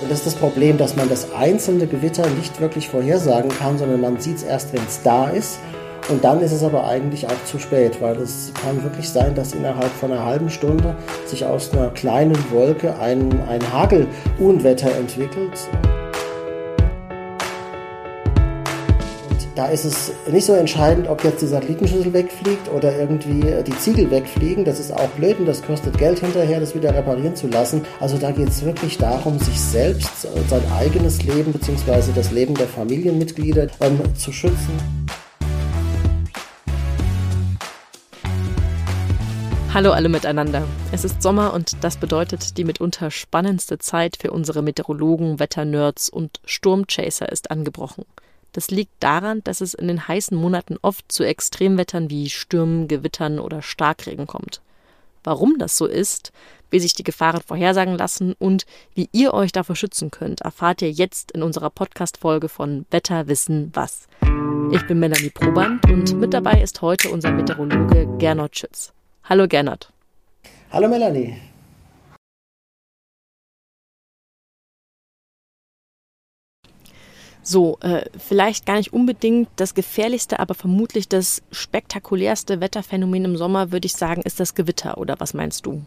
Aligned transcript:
Und 0.00 0.10
das 0.10 0.18
ist 0.18 0.26
das 0.26 0.34
Problem, 0.34 0.78
dass 0.78 0.94
man 0.94 1.08
das 1.08 1.32
einzelne 1.32 1.86
Gewitter 1.86 2.28
nicht 2.30 2.60
wirklich 2.60 2.88
vorhersagen 2.88 3.50
kann, 3.50 3.78
sondern 3.78 4.00
man 4.00 4.20
sieht 4.20 4.36
es 4.36 4.42
erst, 4.44 4.72
wenn 4.72 4.82
es 4.86 5.02
da 5.02 5.28
ist. 5.28 5.58
Und 6.08 6.24
dann 6.24 6.40
ist 6.40 6.52
es 6.52 6.62
aber 6.62 6.86
eigentlich 6.86 7.26
auch 7.26 7.44
zu 7.44 7.58
spät, 7.58 8.00
weil 8.00 8.16
es 8.16 8.52
kann 8.62 8.82
wirklich 8.82 9.10
sein, 9.10 9.34
dass 9.34 9.52
innerhalb 9.52 9.90
von 9.90 10.12
einer 10.12 10.24
halben 10.24 10.48
Stunde 10.48 10.96
sich 11.26 11.44
aus 11.44 11.72
einer 11.72 11.90
kleinen 11.90 12.36
Wolke 12.50 12.98
ein, 12.98 13.28
ein 13.48 13.72
Hagelunwetter 13.72 14.90
entwickelt. 14.96 15.68
Da 19.58 19.66
ist 19.66 19.84
es 19.84 20.12
nicht 20.30 20.44
so 20.44 20.52
entscheidend, 20.52 21.08
ob 21.08 21.24
jetzt 21.24 21.42
die 21.42 21.48
Satellitenschüssel 21.48 22.12
wegfliegt 22.12 22.70
oder 22.72 22.96
irgendwie 22.96 23.40
die 23.64 23.76
Ziegel 23.78 24.08
wegfliegen. 24.08 24.64
Das 24.64 24.78
ist 24.78 24.92
auch 24.92 25.08
blöd 25.16 25.40
und 25.40 25.46
das 25.46 25.62
kostet 25.62 25.98
Geld 25.98 26.20
hinterher, 26.20 26.60
das 26.60 26.76
wieder 26.76 26.94
reparieren 26.94 27.34
zu 27.34 27.48
lassen. 27.48 27.84
Also 27.98 28.18
da 28.18 28.30
geht 28.30 28.50
es 28.50 28.64
wirklich 28.64 28.98
darum, 28.98 29.36
sich 29.40 29.60
selbst, 29.60 30.28
sein 30.48 30.62
eigenes 30.78 31.24
Leben 31.24 31.52
bzw. 31.52 32.12
das 32.14 32.30
Leben 32.30 32.54
der 32.54 32.68
Familienmitglieder 32.68 33.66
ähm, 33.80 34.00
zu 34.14 34.30
schützen. 34.30 34.78
Hallo 39.74 39.90
alle 39.90 40.08
miteinander. 40.08 40.62
Es 40.92 41.04
ist 41.04 41.20
Sommer 41.20 41.52
und 41.52 41.82
das 41.82 41.96
bedeutet, 41.96 42.58
die 42.58 42.64
mitunter 42.64 43.10
spannendste 43.10 43.78
Zeit 43.78 44.18
für 44.20 44.30
unsere 44.30 44.62
Meteorologen, 44.62 45.40
Wetternerds 45.40 46.08
und 46.08 46.40
Sturmchaser 46.44 47.32
ist 47.32 47.50
angebrochen. 47.50 48.04
Das 48.52 48.70
liegt 48.70 48.92
daran, 49.00 49.42
dass 49.44 49.60
es 49.60 49.74
in 49.74 49.88
den 49.88 50.08
heißen 50.08 50.36
Monaten 50.36 50.76
oft 50.82 51.10
zu 51.10 51.24
Extremwettern 51.24 52.10
wie 52.10 52.30
Stürmen, 52.30 52.88
Gewittern 52.88 53.38
oder 53.38 53.62
Starkregen 53.62 54.26
kommt. 54.26 54.60
Warum 55.24 55.58
das 55.58 55.76
so 55.76 55.86
ist, 55.86 56.32
wie 56.70 56.80
sich 56.80 56.94
die 56.94 57.02
Gefahren 57.02 57.42
vorhersagen 57.46 57.96
lassen 57.96 58.34
und 58.38 58.66
wie 58.94 59.08
ihr 59.12 59.34
euch 59.34 59.52
davor 59.52 59.76
schützen 59.76 60.10
könnt, 60.10 60.40
erfahrt 60.42 60.82
ihr 60.82 60.90
jetzt 60.90 61.32
in 61.32 61.42
unserer 61.42 61.70
Podcast-Folge 61.70 62.48
von 62.48 62.86
Wetter 62.90 63.26
wissen 63.28 63.70
was. 63.74 64.06
Ich 64.72 64.86
bin 64.86 64.98
Melanie 64.98 65.30
Proband 65.30 65.84
und 65.90 66.18
mit 66.18 66.34
dabei 66.34 66.62
ist 66.62 66.82
heute 66.82 67.10
unser 67.10 67.30
Meteorologe 67.30 68.06
Gernot 68.18 68.58
Schütz. 68.58 68.92
Hallo 69.24 69.46
Gernot. 69.48 69.92
Hallo 70.70 70.88
Melanie. 70.88 71.36
So, 77.50 77.78
äh, 77.80 78.02
vielleicht 78.18 78.66
gar 78.66 78.76
nicht 78.76 78.92
unbedingt 78.92 79.48
das 79.56 79.72
gefährlichste, 79.72 80.38
aber 80.38 80.52
vermutlich 80.52 81.08
das 81.08 81.40
spektakulärste 81.50 82.60
Wetterphänomen 82.60 83.24
im 83.24 83.36
Sommer, 83.38 83.72
würde 83.72 83.86
ich 83.86 83.94
sagen, 83.94 84.20
ist 84.20 84.38
das 84.38 84.54
Gewitter. 84.54 84.98
Oder 84.98 85.18
was 85.18 85.32
meinst 85.32 85.64
du? 85.64 85.80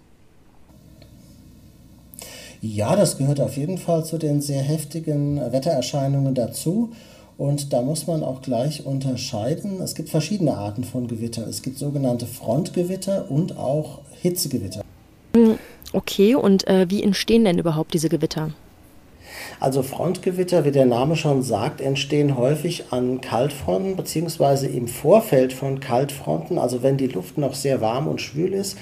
Ja, 2.62 2.96
das 2.96 3.20
gehört 3.20 3.40
auf 3.40 3.58
jeden 3.58 3.78
Fall 3.78 4.04
zu 4.04 4.18
den 4.18 4.42
sehr 4.42 4.64
heftigen 4.64 5.40
Wettererscheinungen 5.52 6.34
dazu. 6.34 6.94
Und 7.38 7.72
da 7.74 7.84
muss 7.84 8.08
man 8.08 8.24
auch 8.24 8.42
gleich 8.42 8.88
unterscheiden. 8.88 9.82
Es 9.82 9.94
gibt 9.94 10.10
verschiedene 10.10 10.58
Arten 10.58 10.84
von 10.84 11.08
Gewitter. 11.08 11.46
Es 11.46 11.62
gibt 11.62 11.78
sogenannte 11.78 12.26
Frontgewitter 12.26 13.30
und 13.30 13.60
auch 13.60 14.00
Hitzegewitter. 14.20 14.82
Hm, 15.36 15.60
okay, 15.94 16.34
und 16.34 16.68
äh, 16.68 16.90
wie 16.90 17.04
entstehen 17.04 17.46
denn 17.46 17.60
überhaupt 17.60 17.94
diese 17.94 18.10
Gewitter? 18.10 18.50
Also 19.60 19.84
Frontgewitter, 19.84 20.66
wie 20.66 20.72
der 20.72 20.86
Name 20.86 21.16
schon 21.16 21.44
sagt, 21.44 21.82
entstehen 21.82 22.38
häufig 22.38 22.86
an 22.92 23.22
Kaltfronten 23.22 23.96
bzw. 23.96 24.66
im 24.68 24.88
Vorfeld 24.88 25.54
von 25.54 25.80
Kaltfronten, 25.80 26.58
also 26.58 26.84
wenn 26.84 26.98
die 26.98 27.08
Luft 27.08 27.38
noch 27.38 27.54
sehr 27.54 27.82
warm 27.82 28.08
und 28.08 28.22
schwül 28.22 28.54
ist. 28.54 28.78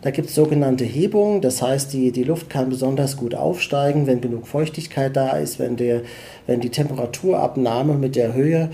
Da 0.00 0.10
gibt 0.12 0.28
es 0.28 0.34
sogenannte 0.36 0.84
Hebungen, 0.84 1.40
das 1.40 1.60
heißt, 1.60 1.92
die, 1.92 2.12
die 2.12 2.22
Luft 2.22 2.48
kann 2.48 2.68
besonders 2.68 3.16
gut 3.16 3.34
aufsteigen, 3.34 4.06
wenn 4.06 4.20
genug 4.20 4.46
Feuchtigkeit 4.46 5.16
da 5.16 5.30
ist, 5.36 5.58
wenn, 5.58 5.76
der, 5.76 6.02
wenn 6.46 6.60
die 6.60 6.70
Temperaturabnahme 6.70 7.94
mit 7.94 8.14
der 8.14 8.32
Höhe 8.32 8.70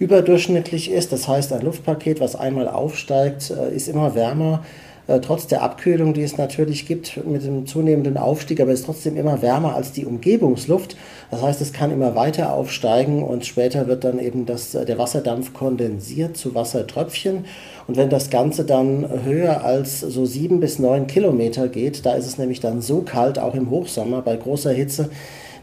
überdurchschnittlich 0.00 0.90
ist. 0.90 1.12
Das 1.12 1.28
heißt, 1.28 1.52
ein 1.52 1.62
Luftpaket, 1.62 2.20
was 2.20 2.34
einmal 2.34 2.66
aufsteigt, 2.68 3.50
äh, 3.50 3.74
ist 3.74 3.88
immer 3.88 4.16
wärmer 4.16 4.64
äh, 5.06 5.20
trotz 5.20 5.46
der 5.46 5.62
Abkühlung, 5.62 6.14
die 6.14 6.22
es 6.22 6.38
natürlich 6.38 6.86
gibt 6.86 7.24
mit 7.26 7.44
dem 7.44 7.66
zunehmenden 7.66 8.16
Aufstieg, 8.16 8.60
aber 8.60 8.72
ist 8.72 8.86
trotzdem 8.86 9.16
immer 9.16 9.42
wärmer 9.42 9.74
als 9.74 9.92
die 9.92 10.06
Umgebungsluft. 10.06 10.96
Das 11.30 11.42
heißt, 11.42 11.60
es 11.60 11.72
kann 11.72 11.90
immer 11.90 12.14
weiter 12.14 12.52
aufsteigen 12.52 13.22
und 13.22 13.44
später 13.44 13.86
wird 13.86 14.04
dann 14.04 14.18
eben 14.18 14.46
das, 14.46 14.74
äh, 14.74 14.84
der 14.84 14.98
Wasserdampf 14.98 15.52
kondensiert 15.52 16.36
zu 16.36 16.54
Wassertröpfchen. 16.54 17.44
Und 17.86 17.96
wenn 17.96 18.08
das 18.08 18.30
Ganze 18.30 18.64
dann 18.64 19.06
höher 19.24 19.62
als 19.62 20.00
so 20.00 20.24
sieben 20.24 20.60
bis 20.60 20.78
neun 20.78 21.06
Kilometer 21.06 21.68
geht, 21.68 22.06
da 22.06 22.14
ist 22.14 22.26
es 22.26 22.38
nämlich 22.38 22.60
dann 22.60 22.80
so 22.80 23.02
kalt, 23.02 23.38
auch 23.38 23.54
im 23.54 23.68
Hochsommer 23.68 24.22
bei 24.22 24.36
großer 24.36 24.72
Hitze, 24.72 25.10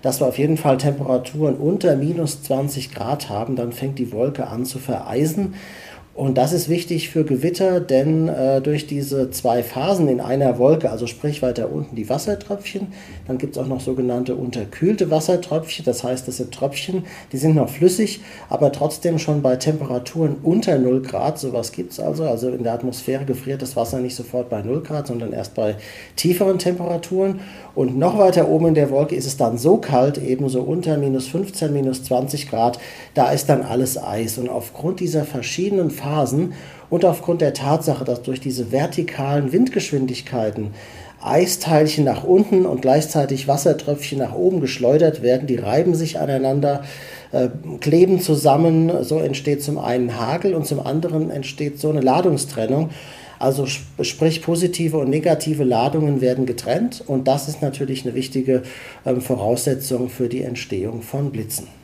dass 0.01 0.19
wir 0.19 0.27
auf 0.27 0.37
jeden 0.37 0.57
Fall 0.57 0.77
Temperaturen 0.77 1.55
unter 1.55 1.95
minus 1.95 2.43
20 2.43 2.93
Grad 2.93 3.29
haben, 3.29 3.55
dann 3.55 3.71
fängt 3.71 3.99
die 3.99 4.11
Wolke 4.11 4.47
an 4.47 4.65
zu 4.65 4.79
vereisen. 4.79 5.55
Und 6.13 6.37
das 6.37 6.51
ist 6.51 6.67
wichtig 6.67 7.09
für 7.09 7.23
Gewitter, 7.23 7.79
denn 7.79 8.27
äh, 8.27 8.59
durch 8.59 8.85
diese 8.85 9.31
zwei 9.31 9.63
Phasen 9.63 10.09
in 10.09 10.19
einer 10.19 10.57
Wolke, 10.57 10.89
also 10.91 11.07
sprich 11.07 11.41
weiter 11.41 11.71
unten 11.71 11.95
die 11.95 12.09
Wassertröpfchen, 12.09 12.87
dann 13.27 13.37
gibt 13.37 13.55
es 13.55 13.63
auch 13.63 13.67
noch 13.67 13.79
sogenannte 13.79 14.35
unterkühlte 14.35 15.09
Wassertröpfchen. 15.09 15.85
Das 15.85 16.03
heißt, 16.03 16.27
das 16.27 16.37
sind 16.37 16.53
Tröpfchen, 16.53 17.05
die 17.31 17.37
sind 17.37 17.55
noch 17.55 17.69
flüssig, 17.69 18.19
aber 18.49 18.73
trotzdem 18.73 19.19
schon 19.19 19.41
bei 19.41 19.55
Temperaturen 19.55 20.35
unter 20.43 20.77
0 20.77 21.01
Grad. 21.01 21.39
Sowas 21.39 21.71
gibt 21.71 21.93
es 21.93 21.99
also. 22.01 22.25
Also 22.25 22.49
in 22.49 22.63
der 22.63 22.73
Atmosphäre 22.73 23.23
gefriert 23.23 23.61
das 23.61 23.77
Wasser 23.77 23.99
nicht 23.99 24.15
sofort 24.15 24.49
bei 24.49 24.61
0 24.61 24.81
Grad, 24.81 25.07
sondern 25.07 25.31
erst 25.31 25.55
bei 25.55 25.75
tieferen 26.17 26.59
Temperaturen. 26.59 27.39
Und 27.73 27.97
noch 27.97 28.17
weiter 28.17 28.49
oben 28.49 28.67
in 28.67 28.73
der 28.73 28.89
Wolke 28.89 29.15
ist 29.15 29.27
es 29.27 29.37
dann 29.37 29.57
so 29.57 29.77
kalt, 29.77 30.17
ebenso 30.17 30.61
unter 30.61 30.97
minus 30.97 31.27
15, 31.27 31.71
minus 31.71 32.03
20 32.03 32.49
Grad, 32.49 32.79
da 33.13 33.31
ist 33.31 33.47
dann 33.47 33.61
alles 33.61 33.97
Eis. 33.97 34.37
Und 34.37 34.49
aufgrund 34.49 34.99
dieser 34.99 35.23
verschiedenen 35.23 35.89
Phasen 36.01 36.53
und 36.89 37.05
aufgrund 37.05 37.41
der 37.41 37.53
Tatsache, 37.53 38.03
dass 38.03 38.21
durch 38.21 38.39
diese 38.39 38.71
vertikalen 38.71 39.51
Windgeschwindigkeiten 39.51 40.71
Eisteilchen 41.23 42.03
nach 42.03 42.23
unten 42.23 42.65
und 42.65 42.81
gleichzeitig 42.81 43.47
Wassertröpfchen 43.47 44.17
nach 44.17 44.33
oben 44.33 44.59
geschleudert 44.59 45.21
werden, 45.21 45.47
die 45.47 45.57
reiben 45.57 45.93
sich 45.93 46.19
aneinander, 46.19 46.83
äh, 47.31 47.49
kleben 47.79 48.19
zusammen, 48.19 49.03
so 49.03 49.19
entsteht 49.19 49.63
zum 49.63 49.77
einen 49.77 50.19
Hagel 50.19 50.55
und 50.55 50.65
zum 50.65 50.79
anderen 50.79 51.29
entsteht 51.29 51.79
so 51.79 51.89
eine 51.89 52.01
Ladungstrennung. 52.01 52.89
Also 53.37 53.65
sprich 53.65 54.41
positive 54.43 54.97
und 54.97 55.09
negative 55.09 55.63
Ladungen 55.63 56.21
werden 56.21 56.45
getrennt 56.45 57.03
und 57.05 57.27
das 57.27 57.47
ist 57.47 57.61
natürlich 57.61 58.05
eine 58.05 58.13
wichtige 58.13 58.63
ähm, 59.05 59.21
Voraussetzung 59.21 60.09
für 60.09 60.27
die 60.27 60.43
Entstehung 60.43 61.01
von 61.01 61.31
Blitzen. 61.31 61.80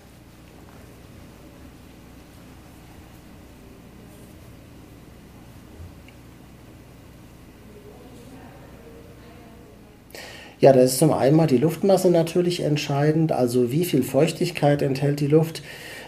Ja, 10.60 10.74
da 10.74 10.80
ist 10.80 10.98
zum 10.98 11.14
einen 11.14 11.36
mal 11.36 11.46
die 11.46 11.58
Luftmasse 11.58 12.10
natürlich 12.10 12.62
entscheidend, 12.62 13.32
also 13.32 13.72
wie 13.72 13.86
viel 13.86 14.02
Feuchtigkeit 14.02 14.82
enthält 14.82 15.20
die 15.20 15.28
Luft, 15.28 15.62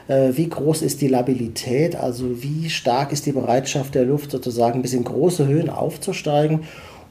äh, 0.08 0.32
wie 0.34 0.50
groß 0.50 0.82
ist 0.82 1.02
die 1.02 1.08
Labilität, 1.08 1.96
also 1.96 2.42
wie 2.42 2.70
stark 2.70 3.12
ist 3.12 3.28
die 3.28 3.32
Bereitschaft 3.32 3.94
der 3.94 4.06
Luft 4.06 4.32
sozusagen 4.32 4.82
bis 4.82 4.94
in 4.94 5.04
große 5.04 5.48
Höhen 5.48 5.70
aufzusteigen. 5.70 6.62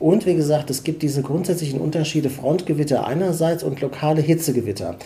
Und 0.01 0.27
wie 0.27 0.35
gesagt, 0.35 0.71
es 0.71 0.83
gibt 0.83 1.03
diese 1.03 1.23
grundsätzlichen 1.23 1.81
Unterschiede 1.81 2.29
Frontgewitter 2.29 3.07
einerseits 3.07 3.63
und 3.63 3.81
lokale 3.81 4.21
Hitzegewitter. 4.21 4.97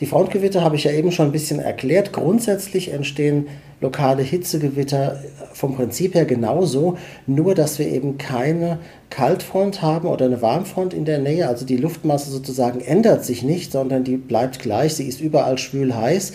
Die 0.00 0.06
Frontgewitter 0.06 0.62
habe 0.62 0.76
ich 0.76 0.84
ja 0.84 0.92
eben 0.92 1.10
schon 1.10 1.26
ein 1.26 1.32
bisschen 1.32 1.58
erklärt. 1.58 2.12
Grundsätzlich 2.12 2.92
entstehen 2.92 3.46
lokale 3.80 4.22
Hitzegewitter 4.22 5.20
vom 5.52 5.76
Prinzip 5.76 6.14
her 6.14 6.24
genauso, 6.24 6.96
nur 7.26 7.54
dass 7.54 7.78
wir 7.78 7.86
eben 7.86 8.18
keine 8.18 8.78
Kaltfront 9.10 9.82
haben 9.82 10.08
oder 10.08 10.26
eine 10.26 10.42
Warmfront 10.42 10.92
in 10.92 11.04
der 11.04 11.18
Nähe. 11.18 11.46
Also 11.48 11.64
die 11.64 11.76
Luftmasse 11.76 12.30
sozusagen 12.30 12.80
ändert 12.80 13.24
sich 13.24 13.42
nicht, 13.42 13.72
sondern 13.72 14.04
die 14.04 14.16
bleibt 14.16 14.58
gleich. 14.58 14.94
Sie 14.94 15.06
ist 15.06 15.20
überall 15.20 15.58
schwül 15.58 15.94
heiß. 15.94 16.32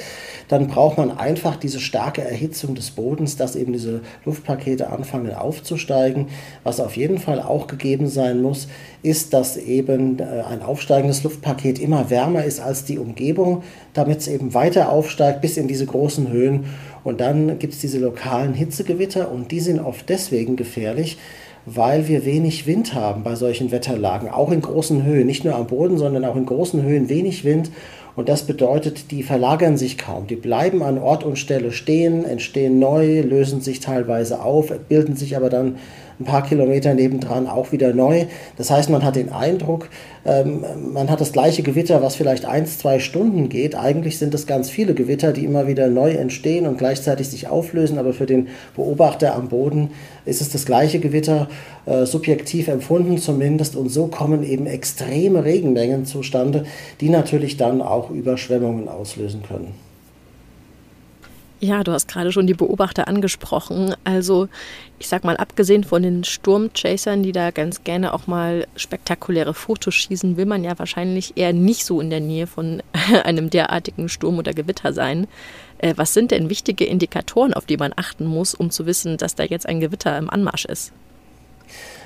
Dann 0.48 0.68
braucht 0.68 0.98
man 0.98 1.18
einfach 1.18 1.56
diese 1.56 1.80
starke 1.80 2.22
Erhitzung 2.22 2.76
des 2.76 2.92
Bodens, 2.92 3.38
dass 3.38 3.56
eben 3.56 3.74
diese 3.74 4.02
Luftpakete 4.26 4.90
anfangen 4.90 5.34
aufzusteigen. 5.34 6.28
Was 6.64 6.80
auf 6.80 6.98
jeden 6.98 7.20
Fall 7.20 7.42
auch 7.42 7.68
gegeben 7.68 8.08
sein 8.08 8.42
muss, 8.42 8.68
ist, 9.04 9.34
dass 9.34 9.58
eben 9.58 10.20
äh, 10.20 10.44
ein 10.50 10.62
aufsteigendes 10.62 11.24
Luftpaket 11.24 11.80
immer 11.80 12.10
wärmer 12.10 12.44
ist 12.44 12.60
als 12.60 12.86
die 12.86 13.00
Umgebung, 13.00 13.64
damit 13.94 14.20
es 14.20 14.28
eben 14.28 14.54
weiter 14.54 14.92
aufsteigt 14.92 15.42
bis 15.42 15.58
in 15.58 15.68
diese 15.68 15.86
großen 15.86 16.32
Höhen. 16.32 16.66
Und 17.04 17.22
dann 17.22 17.60
gibt 17.60 17.74
es 17.74 17.80
diese 17.80 18.00
lokalen 18.00 18.54
Hitzegewitter 18.54 19.32
und 19.32 19.52
die 19.52 19.60
sind 19.60 19.80
oft 19.80 20.08
deswegen 20.10 20.56
gefährlich, 20.56 21.18
weil 21.66 22.08
wir 22.08 22.26
wenig 22.26 22.66
Wind 22.68 22.94
haben 22.94 23.24
bei 23.24 23.36
solchen 23.36 23.72
Wetterlagen, 23.72 24.30
auch 24.30 24.52
in 24.52 24.62
großen 24.62 25.04
Höhen, 25.04 25.28
nicht 25.28 25.46
nur 25.46 25.56
am 25.56 25.68
Boden, 25.68 25.98
sondern 25.98 26.26
auch 26.26 26.36
in 26.36 26.46
großen 26.46 26.82
Höhen 26.82 27.10
wenig 27.10 27.44
Wind. 27.44 27.72
Und 28.16 28.28
das 28.28 28.44
bedeutet, 28.44 29.12
die 29.12 29.24
verlagern 29.24 29.78
sich 29.78 29.98
kaum. 29.98 30.28
Die 30.28 30.36
bleiben 30.36 30.84
an 30.84 30.98
Ort 30.98 31.24
und 31.24 31.40
Stelle 31.40 31.72
stehen, 31.72 32.26
entstehen 32.26 32.78
neu, 32.78 33.22
lösen 33.22 33.62
sich 33.62 33.80
teilweise 33.80 34.44
auf, 34.44 34.68
bilden 34.90 35.16
sich 35.16 35.38
aber 35.38 35.50
dann 35.50 35.78
ein 36.22 36.26
paar 36.26 36.44
Kilometer 36.44 36.94
nebendran 36.94 37.48
auch 37.48 37.72
wieder 37.72 37.94
neu. 37.94 38.26
Das 38.58 38.72
heißt, 38.72 38.90
man 38.90 39.04
hat 39.04 39.16
den 39.16 39.32
Eindruck, 39.32 39.90
ähm, 40.26 40.64
man 40.94 41.10
hat 41.10 41.20
das 41.20 41.32
gleiche 41.32 41.64
Gewitter, 41.64 42.02
was 42.02 42.16
vielleicht 42.16 42.46
eins, 42.46 42.78
zwei 42.78 43.00
Stunden 43.00 43.50
geht. 43.50 43.76
Eigentlich 43.76 44.18
sind 44.18 44.34
es 44.34 44.48
ganz 44.48 44.70
viele 44.70 44.94
Gewitter, 44.94 45.34
die 45.34 45.46
immer 45.46 45.68
wieder 45.68 45.88
neu 45.88 46.12
entstehen 46.12 46.68
und 46.68 46.78
gleichzeitig 46.78 47.30
sich 47.30 47.48
auflösen, 47.48 47.98
aber 47.98 48.14
für 48.14 48.26
den 48.26 48.48
Beobachter 48.76 49.36
am 49.36 49.50
Boden 49.50 49.92
ist 50.26 50.42
es 50.42 50.50
das 50.50 50.66
gleiche 50.66 51.00
Gewitter, 51.00 51.48
äh, 51.86 52.06
subjektiv 52.06 52.68
empfunden 52.68 53.18
zumindest. 53.18 53.76
Und 53.76 53.90
so 53.90 54.08
kommen 54.08 54.44
eben 54.44 54.68
extreme 54.68 55.44
Regenmengen 55.44 56.06
zustande, 56.06 56.66
die 57.02 57.10
natürlich 57.10 57.58
dann 57.58 57.82
auch 57.82 58.12
Überschwemmungen 58.12 58.88
auslösen 58.88 59.42
können. 59.48 59.91
Ja, 61.64 61.84
du 61.84 61.92
hast 61.92 62.08
gerade 62.08 62.32
schon 62.32 62.48
die 62.48 62.56
Beobachter 62.56 63.08
angesprochen. 63.08 63.96
Also 64.04 64.50
ich 64.98 65.08
sag 65.08 65.24
mal, 65.24 65.38
abgesehen 65.38 65.84
von 65.84 66.02
den 66.02 66.24
Sturmchasern, 66.24 67.22
die 67.22 67.34
da 67.34 67.52
ganz 67.52 67.84
gerne 67.84 68.16
auch 68.16 68.26
mal 68.26 68.66
spektakuläre 68.76 69.54
Fotos 69.54 69.94
schießen, 69.94 70.38
will 70.38 70.48
man 70.48 70.64
ja 70.64 70.80
wahrscheinlich 70.80 71.38
eher 71.38 71.54
nicht 71.54 71.86
so 71.86 72.02
in 72.02 72.10
der 72.10 72.20
Nähe 72.20 72.48
von 72.48 72.82
einem 73.26 73.52
derartigen 73.52 74.10
Sturm 74.10 74.40
oder 74.40 74.56
Gewitter 74.56 74.92
sein. 74.92 75.28
Äh, 75.78 75.94
was 75.98 76.16
sind 76.16 76.32
denn 76.32 76.50
wichtige 76.50 76.86
Indikatoren, 76.86 77.54
auf 77.54 77.68
die 77.68 77.78
man 77.78 77.94
achten 77.96 78.26
muss, 78.26 78.56
um 78.56 78.72
zu 78.72 78.88
wissen, 78.88 79.18
dass 79.18 79.36
da 79.36 79.44
jetzt 79.44 79.70
ein 79.70 79.80
Gewitter 79.80 80.18
im 80.18 80.32
Anmarsch 80.32 80.66
ist? 80.66 80.94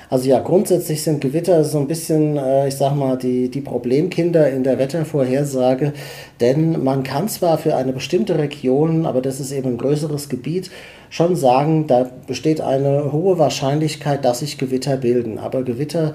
Also 0.08 0.28
ja, 0.28 0.38
grundsätzlich 0.38 1.02
sind 1.02 1.20
Gewitter 1.20 1.64
so 1.64 1.78
ein 1.78 1.88
bisschen, 1.88 2.36
äh, 2.36 2.68
ich 2.68 2.76
sag 2.76 2.94
mal, 2.94 3.16
die, 3.16 3.50
die 3.50 3.60
Problemkinder 3.60 4.48
in 4.48 4.62
der 4.62 4.78
Wettervorhersage, 4.78 5.92
denn 6.40 6.84
man 6.84 7.02
kann 7.02 7.28
zwar 7.28 7.58
für 7.58 7.74
eine 7.74 7.92
bestimmte 7.92 8.38
Region, 8.38 9.04
aber 9.04 9.20
das 9.20 9.40
ist 9.40 9.50
eben 9.50 9.70
ein 9.70 9.78
größeres 9.78 10.28
Gebiet, 10.28 10.70
schon 11.10 11.34
sagen, 11.34 11.86
da 11.86 12.10
besteht 12.26 12.60
eine 12.60 13.12
hohe 13.12 13.38
Wahrscheinlichkeit, 13.38 14.24
dass 14.24 14.40
sich 14.40 14.58
Gewitter 14.58 14.96
bilden. 14.96 15.38
Aber 15.38 15.62
Gewitter 15.62 16.14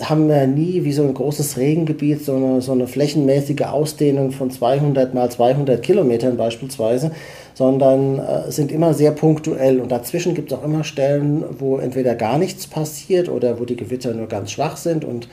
haben 0.00 0.28
wir 0.28 0.46
nie 0.46 0.84
wie 0.84 0.92
so 0.92 1.02
ein 1.02 1.14
großes 1.14 1.56
Regengebiet, 1.56 2.24
so 2.24 2.34
eine, 2.34 2.60
so 2.60 2.72
eine 2.72 2.86
flächenmäßige 2.86 3.62
Ausdehnung 3.62 4.32
von 4.32 4.50
200 4.50 5.14
mal 5.14 5.30
200 5.30 5.82
Kilometern 5.82 6.36
beispielsweise, 6.36 7.12
sondern 7.54 8.18
äh, 8.18 8.50
sind 8.50 8.72
immer 8.72 8.94
sehr 8.94 9.12
punktuell. 9.12 9.80
Und 9.80 9.92
dazwischen 9.92 10.34
gibt 10.34 10.52
es 10.52 10.58
auch 10.58 10.64
immer 10.64 10.84
Stellen, 10.84 11.44
wo 11.58 11.78
entweder 11.78 12.14
gar 12.14 12.38
nichts 12.38 12.66
passiert 12.66 13.28
oder 13.28 13.60
wo 13.60 13.64
die 13.64 13.76
Gewitter 13.76 14.12
nur 14.14 14.26
ganz 14.26 14.50
schwach 14.50 14.76
sind 14.76 15.04
und 15.04 15.28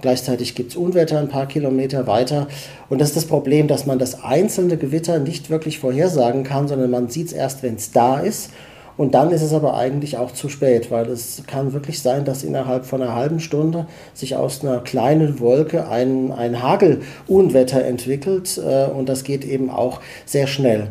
gleichzeitig 0.00 0.54
gibt 0.54 0.70
es 0.72 0.76
Unwetter 0.76 1.18
ein 1.18 1.28
paar 1.28 1.46
Kilometer 1.46 2.06
weiter. 2.06 2.46
Und 2.88 3.00
das 3.00 3.08
ist 3.08 3.16
das 3.16 3.26
Problem, 3.26 3.68
dass 3.68 3.86
man 3.86 3.98
das 3.98 4.22
einzelne 4.22 4.76
Gewitter 4.76 5.18
nicht 5.18 5.50
wirklich 5.50 5.78
vorhersagen 5.78 6.44
kann, 6.44 6.68
sondern 6.68 6.90
man 6.90 7.08
sieht 7.08 7.28
es 7.28 7.32
erst, 7.32 7.62
wenn 7.62 7.74
es 7.74 7.90
da 7.90 8.20
ist. 8.20 8.50
Und 8.96 9.14
dann 9.14 9.30
ist 9.30 9.42
es 9.42 9.52
aber 9.52 9.74
eigentlich 9.74 10.18
auch 10.18 10.32
zu 10.32 10.48
spät, 10.48 10.90
weil 10.90 11.08
es 11.08 11.42
kann 11.46 11.72
wirklich 11.72 12.00
sein, 12.00 12.24
dass 12.24 12.44
innerhalb 12.44 12.86
von 12.86 13.02
einer 13.02 13.14
halben 13.14 13.40
Stunde 13.40 13.86
sich 14.12 14.36
aus 14.36 14.62
einer 14.62 14.78
kleinen 14.80 15.40
Wolke 15.40 15.88
ein, 15.88 16.30
ein 16.30 16.62
Hagelunwetter 16.62 17.84
entwickelt 17.84 18.58
äh, 18.58 18.86
und 18.86 19.08
das 19.08 19.24
geht 19.24 19.44
eben 19.44 19.70
auch 19.70 20.00
sehr 20.26 20.46
schnell. 20.46 20.88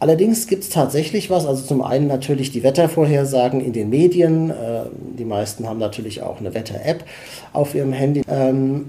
Allerdings 0.00 0.46
gibt 0.46 0.62
es 0.62 0.70
tatsächlich 0.70 1.28
was, 1.28 1.44
also 1.44 1.64
zum 1.64 1.82
einen 1.82 2.06
natürlich 2.06 2.52
die 2.52 2.62
Wettervorhersagen 2.62 3.60
in 3.60 3.72
den 3.72 3.90
Medien, 3.90 4.50
äh, 4.50 4.54
die 5.18 5.24
meisten 5.24 5.68
haben 5.68 5.78
natürlich 5.78 6.22
auch 6.22 6.38
eine 6.38 6.54
Wetter-App 6.54 7.04
auf 7.52 7.74
ihrem 7.74 7.92
Handy. 7.92 8.22
Ähm, 8.28 8.86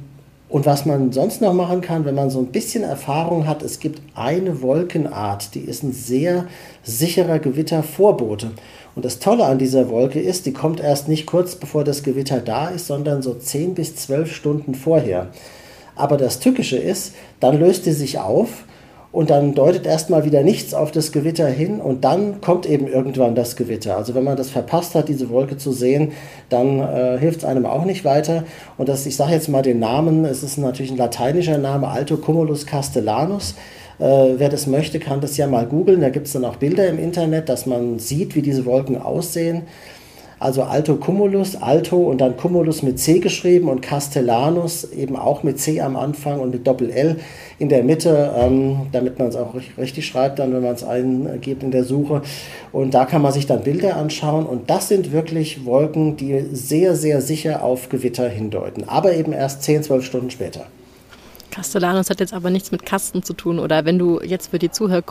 und 0.50 0.66
was 0.66 0.88
man 0.88 1.12
sonst 1.12 1.42
noch 1.42 1.54
machen 1.54 1.82
kann, 1.82 2.06
wenn 2.06 2.16
man 2.16 2.32
so 2.32 2.40
ein 2.40 2.48
bisschen 2.48 2.84
Erfahrung 2.84 3.48
hat, 3.48 3.62
es 3.62 3.80
gibt 3.80 4.02
eine 4.16 4.64
Wolkenart, 4.64 5.54
die 5.54 5.62
ist 5.62 5.84
ein 5.84 5.94
sehr 5.94 6.48
sicherer 6.84 7.38
Gewittervorbote. 7.38 8.52
Und 8.96 9.06
das 9.06 9.20
Tolle 9.20 9.46
an 9.46 9.60
dieser 9.60 9.90
Wolke 9.90 10.20
ist, 10.20 10.48
die 10.48 10.54
kommt 10.54 10.80
erst 10.80 11.08
nicht 11.08 11.28
kurz 11.28 11.56
bevor 11.56 11.84
das 11.84 12.02
Gewitter 12.02 12.40
da 12.40 12.70
ist, 12.70 12.88
sondern 12.88 13.22
so 13.22 13.36
10 13.36 13.76
bis 13.76 13.96
12 13.96 14.34
Stunden 14.34 14.74
vorher. 14.74 15.28
Aber 15.96 16.18
das 16.18 16.40
Tückische 16.40 16.78
ist, 16.78 17.14
dann 17.40 17.60
löst 17.60 17.84
sie 17.84 17.94
sich 17.94 18.18
auf 18.18 18.64
und 19.12 19.32
dann 19.32 19.56
deutet 19.56 19.86
erstmal 19.86 20.24
wieder 20.24 20.44
nichts 20.44 20.74
auf 20.74 20.92
das 20.92 21.12
Gewitter 21.12 21.48
hin 21.48 21.82
und 21.82 22.04
dann 22.04 22.42
kommt 22.42 22.68
eben 22.68 22.88
irgendwann 22.88 23.34
das 23.34 23.56
Gewitter. 23.56 23.98
Also 23.98 24.14
wenn 24.14 24.24
man 24.24 24.38
das 24.38 24.52
verpasst 24.52 24.94
hat, 24.94 25.10
diese 25.10 25.30
Wolke 25.30 25.58
zu 25.58 25.72
sehen, 25.72 26.12
dann 26.50 26.80
äh, 26.80 27.18
hilft 27.18 27.40
es 27.40 27.46
einem 27.46 27.66
auch 27.66 27.86
nicht 27.86 28.06
weiter. 28.06 28.44
Und 28.78 28.88
das, 28.88 29.06
ich 29.06 29.16
sage 29.16 29.32
jetzt 29.32 29.50
mal 29.50 29.64
den 29.64 29.80
Namen, 29.80 30.26
es 30.26 30.44
ist 30.44 30.58
natürlich 30.58 30.92
ein 30.92 30.98
lateinischer 30.98 31.58
Name, 31.58 31.88
Alto 31.88 32.18
Cumulus 32.18 32.68
Castellanus. 32.68 33.56
Äh, 33.98 34.36
wer 34.38 34.50
das 34.50 34.68
möchte, 34.68 35.00
kann 35.00 35.22
das 35.22 35.38
ja 35.38 35.48
mal 35.48 35.66
googeln. 35.66 36.02
Da 36.02 36.10
gibt 36.10 36.28
es 36.28 36.34
dann 36.34 36.46
auch 36.46 36.58
Bilder 36.58 36.88
im 36.88 37.00
Internet, 37.00 37.50
dass 37.50 37.66
man 37.66 37.98
sieht, 37.98 38.36
wie 38.36 38.44
diese 38.44 38.66
Wolken 38.66 39.02
aussehen. 39.02 39.64
Also 40.40 40.64
Alto 40.64 40.96
Cumulus, 40.96 41.58
Alto 41.62 41.98
und 41.98 42.22
dann 42.22 42.38
Cumulus 42.38 42.82
mit 42.82 42.98
C 42.98 43.20
geschrieben 43.20 43.68
und 43.68 43.82
Castellanus 43.82 44.86
eben 44.86 45.18
auch 45.18 45.44
mit 45.44 45.60
C 45.60 45.82
am 45.82 45.98
Anfang 45.98 46.40
und 46.40 46.52
mit 46.52 46.66
Doppel-L 46.66 47.18
in 47.60 47.68
der 47.68 47.84
Mitte, 47.84 48.34
ähm, 48.38 48.88
damit 48.94 49.20
man 49.20 49.28
es 49.28 49.36
auch 49.36 49.54
richtig 49.78 50.08
schreibt, 50.08 50.40
dann 50.40 50.54
wenn 50.54 50.64
man 50.64 50.76
es 50.76 50.84
eingibt 50.86 51.62
in 51.62 51.72
der 51.72 51.84
Suche. 51.84 52.22
Und 52.72 52.94
da 52.94 53.04
kann 53.04 53.22
man 53.22 53.34
sich 53.34 53.48
dann 53.48 53.64
Bilder 53.64 53.98
anschauen 53.98 54.46
und 54.46 54.70
das 54.70 54.88
sind 54.88 55.12
wirklich 55.12 55.66
Wolken, 55.66 56.16
die 56.16 56.46
sehr, 56.54 56.96
sehr 56.96 57.22
sicher 57.22 57.62
auf 57.62 57.90
Gewitter 57.90 58.30
hindeuten, 58.30 58.86
aber 58.88 59.14
eben 59.14 59.34
erst 59.34 59.64
10, 59.64 59.84
12 59.84 60.06
Stunden 60.06 60.32
später. 60.32 60.68
Castellanos 61.52 62.10
hat 62.10 62.22
jetzt 62.22 62.34
aber 62.34 62.50
nichts 62.50 62.72
mit 62.72 62.86
Kasten 62.86 63.24
zu 63.24 63.34
tun. 63.34 63.60
Oder 63.60 63.84
wenn 63.84 64.00
du 64.00 64.22
jetzt 64.22 64.52
für 64.52 64.60
die 64.60 64.72
Zuhör 64.72 65.04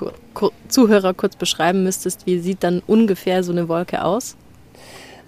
Zuhörer 0.69 1.13
kurz 1.13 1.37
beschreiben 1.37 1.83
müsstest, 1.83 2.27
wie 2.27 2.39
sieht 2.39 2.63
dann 2.63 2.81
ungefähr 2.87 3.43
so 3.43 3.53
eine 3.53 3.69
Wolke 3.69 4.05
aus? 4.05 4.37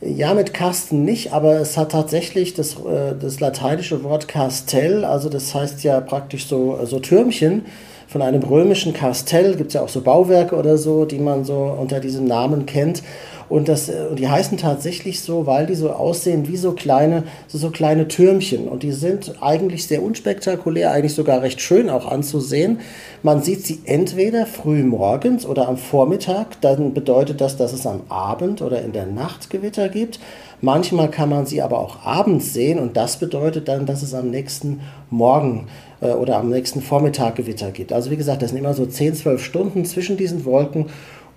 Ja, 0.02 0.32
mit 0.32 0.54
Kasten 0.54 1.04
nicht, 1.04 1.34
aber 1.34 1.60
es 1.60 1.76
hat 1.76 1.92
tatsächlich 1.92 2.54
das, 2.54 2.76
äh, 2.76 3.14
das 3.20 3.38
lateinische 3.38 4.02
Wort 4.02 4.28
Castell, 4.28 5.04
also 5.04 5.28
das 5.28 5.54
heißt 5.54 5.82
ja 5.84 6.00
praktisch 6.00 6.46
so, 6.46 6.78
so 6.86 7.00
Türmchen 7.00 7.66
von 8.08 8.22
einem 8.22 8.42
römischen 8.42 8.94
Kastell, 8.94 9.56
gibt 9.56 9.68
es 9.68 9.74
ja 9.74 9.82
auch 9.82 9.90
so 9.90 10.00
Bauwerke 10.00 10.56
oder 10.56 10.78
so, 10.78 11.04
die 11.04 11.18
man 11.18 11.44
so 11.44 11.76
unter 11.78 12.00
diesem 12.00 12.24
Namen 12.24 12.64
kennt. 12.64 13.02
Und, 13.50 13.68
das, 13.68 13.88
äh, 13.88 14.06
und 14.08 14.18
die 14.18 14.28
heißen 14.28 14.56
tatsächlich 14.56 15.20
so, 15.20 15.44
weil 15.44 15.66
die 15.66 15.74
so 15.74 15.90
aussehen 15.90 16.48
wie 16.48 16.56
so 16.56 16.72
kleine, 16.72 17.24
so, 17.48 17.58
so 17.58 17.70
kleine 17.70 18.08
Türmchen. 18.08 18.68
Und 18.68 18.84
die 18.84 18.92
sind 18.92 19.34
eigentlich 19.42 19.86
sehr 19.86 20.02
unspektakulär, 20.02 20.92
eigentlich 20.92 21.14
sogar 21.14 21.42
recht 21.42 21.60
schön 21.60 21.90
auch 21.90 22.10
anzusehen. 22.10 22.78
Man 23.22 23.42
sieht 23.42 23.66
sie 23.66 23.80
entweder 23.84 24.46
früh 24.46 24.84
morgens 24.84 25.44
oder 25.44 25.68
am 25.68 25.76
Vormittag. 25.76 26.60
Dann 26.60 26.94
bedeutet 26.94 27.40
das, 27.40 27.56
dass 27.56 27.72
es 27.72 27.86
am 27.86 28.02
Abend 28.08 28.62
oder 28.62 28.82
in 28.82 28.92
der 28.92 29.06
Nacht 29.06 29.50
Gewitter 29.50 29.88
gibt. 29.88 30.20
Manchmal 30.62 31.10
kann 31.10 31.28
man 31.30 31.46
sie 31.46 31.60
aber 31.60 31.80
auch 31.80 32.04
abends 32.04 32.52
sehen 32.52 32.78
und 32.78 32.96
das 32.96 33.16
bedeutet 33.16 33.66
dann, 33.66 33.86
dass 33.86 34.02
es 34.02 34.14
am 34.14 34.30
nächsten 34.30 34.80
Morgen 35.08 35.66
äh, 36.00 36.12
oder 36.12 36.36
am 36.36 36.50
nächsten 36.50 36.82
Vormittag 36.82 37.36
Gewitter 37.36 37.70
gibt. 37.70 37.92
Also 37.92 38.10
wie 38.10 38.16
gesagt, 38.16 38.42
das 38.42 38.50
sind 38.50 38.58
immer 38.58 38.74
so 38.74 38.86
10, 38.86 39.14
12 39.14 39.42
Stunden 39.42 39.84
zwischen 39.84 40.16
diesen 40.16 40.44
Wolken 40.44 40.86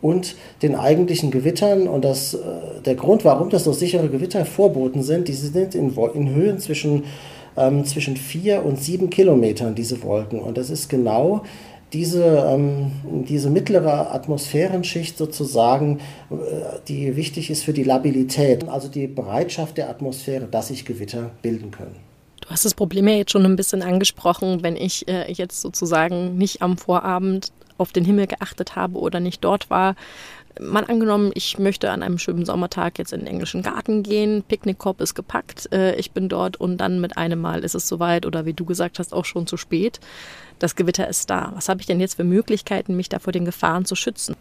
und 0.03 0.35
den 0.61 0.75
eigentlichen 0.75 1.31
Gewittern. 1.31 1.87
Und 1.87 2.05
das, 2.05 2.35
äh, 2.35 2.37
der 2.85 2.95
Grund, 2.95 3.25
warum 3.25 3.49
das 3.49 3.63
so 3.63 3.73
sichere 3.73 4.09
Gewitter 4.09 4.45
vorboten 4.45 5.01
sind, 5.01 5.27
die 5.27 5.33
sind 5.33 5.73
in, 5.73 5.95
in 6.13 6.35
Höhen 6.35 6.59
zwischen, 6.59 7.05
ähm, 7.57 7.85
zwischen 7.85 8.17
vier 8.17 8.63
und 8.65 8.79
sieben 8.79 9.09
Kilometern, 9.09 9.73
diese 9.73 10.03
Wolken. 10.03 10.39
Und 10.39 10.57
das 10.57 10.69
ist 10.69 10.89
genau 10.89 11.43
diese, 11.93 12.23
ähm, 12.23 12.91
diese 13.27 13.49
mittlere 13.49 14.13
Atmosphärenschicht 14.13 15.17
sozusagen, 15.17 15.99
äh, 16.29 16.35
die 16.87 17.15
wichtig 17.15 17.49
ist 17.49 17.63
für 17.63 17.73
die 17.73 17.83
Labilität, 17.83 18.67
also 18.67 18.89
die 18.89 19.07
Bereitschaft 19.07 19.77
der 19.77 19.89
Atmosphäre, 19.89 20.47
dass 20.49 20.67
sich 20.67 20.85
Gewitter 20.85 21.31
bilden 21.41 21.71
können. 21.71 21.95
Du 22.41 22.49
hast 22.49 22.65
das 22.65 22.73
Problem 22.73 23.07
ja 23.07 23.15
jetzt 23.15 23.31
schon 23.31 23.45
ein 23.45 23.55
bisschen 23.55 23.81
angesprochen, 23.81 24.63
wenn 24.63 24.75
ich 24.75 25.07
äh, 25.07 25.31
jetzt 25.31 25.61
sozusagen 25.61 26.37
nicht 26.37 26.61
am 26.61 26.77
Vorabend 26.77 27.53
auf 27.77 27.91
den 27.91 28.05
Himmel 28.05 28.27
geachtet 28.27 28.75
habe 28.75 28.99
oder 28.99 29.19
nicht 29.19 29.43
dort 29.43 29.69
war. 29.69 29.95
Mal 30.59 30.85
angenommen, 30.85 31.31
ich 31.33 31.57
möchte 31.57 31.89
an 31.89 32.03
einem 32.03 32.19
schönen 32.19 32.45
Sommertag 32.45 32.99
jetzt 32.99 33.11
in 33.11 33.21
den 33.21 33.27
englischen 33.27 33.63
Garten 33.63 34.03
gehen, 34.03 34.43
Picknickkorb 34.47 35.01
ist 35.01 35.15
gepackt, 35.15 35.71
äh, 35.73 35.95
ich 35.95 36.11
bin 36.11 36.29
dort 36.29 36.57
und 36.57 36.77
dann 36.77 37.01
mit 37.01 37.17
einem 37.17 37.41
Mal 37.41 37.63
ist 37.63 37.73
es 37.73 37.87
soweit 37.87 38.25
oder 38.25 38.45
wie 38.45 38.53
du 38.53 38.63
gesagt 38.63 38.99
hast, 38.99 39.13
auch 39.13 39.25
schon 39.25 39.47
zu 39.47 39.57
spät. 39.57 39.99
Das 40.59 40.75
Gewitter 40.75 41.07
ist 41.07 41.29
da. 41.29 41.51
Was 41.55 41.69
habe 41.69 41.81
ich 41.81 41.87
denn 41.87 41.99
jetzt 41.99 42.15
für 42.15 42.23
Möglichkeiten, 42.23 42.95
mich 42.95 43.09
da 43.09 43.19
vor 43.19 43.33
den 43.33 43.45
Gefahren 43.45 43.85
zu 43.85 43.95
schützen? 43.95 44.35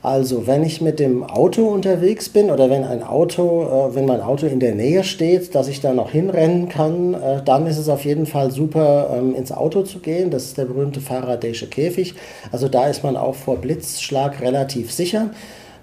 Also, 0.00 0.46
wenn 0.46 0.62
ich 0.62 0.80
mit 0.80 1.00
dem 1.00 1.24
Auto 1.24 1.66
unterwegs 1.66 2.28
bin 2.28 2.52
oder 2.52 2.70
wenn 2.70 2.84
ein 2.84 3.02
Auto, 3.02 3.64
äh, 3.64 3.94
wenn 3.96 4.06
mein 4.06 4.20
Auto 4.20 4.46
in 4.46 4.60
der 4.60 4.76
Nähe 4.76 5.02
steht, 5.02 5.56
dass 5.56 5.66
ich 5.66 5.80
da 5.80 5.92
noch 5.92 6.12
hinrennen 6.12 6.68
kann, 6.68 7.14
äh, 7.14 7.42
dann 7.44 7.66
ist 7.66 7.78
es 7.78 7.88
auf 7.88 8.04
jeden 8.04 8.26
Fall 8.26 8.52
super, 8.52 9.10
ähm, 9.12 9.34
ins 9.34 9.50
Auto 9.50 9.82
zu 9.82 9.98
gehen. 9.98 10.30
Das 10.30 10.44
ist 10.44 10.56
der 10.56 10.66
berühmte 10.66 11.00
Faraday'sche 11.00 11.66
Käfig. 11.66 12.14
Also 12.52 12.68
da 12.68 12.86
ist 12.86 13.02
man 13.02 13.16
auch 13.16 13.34
vor 13.34 13.56
Blitzschlag 13.56 14.40
relativ 14.40 14.92
sicher. 14.92 15.30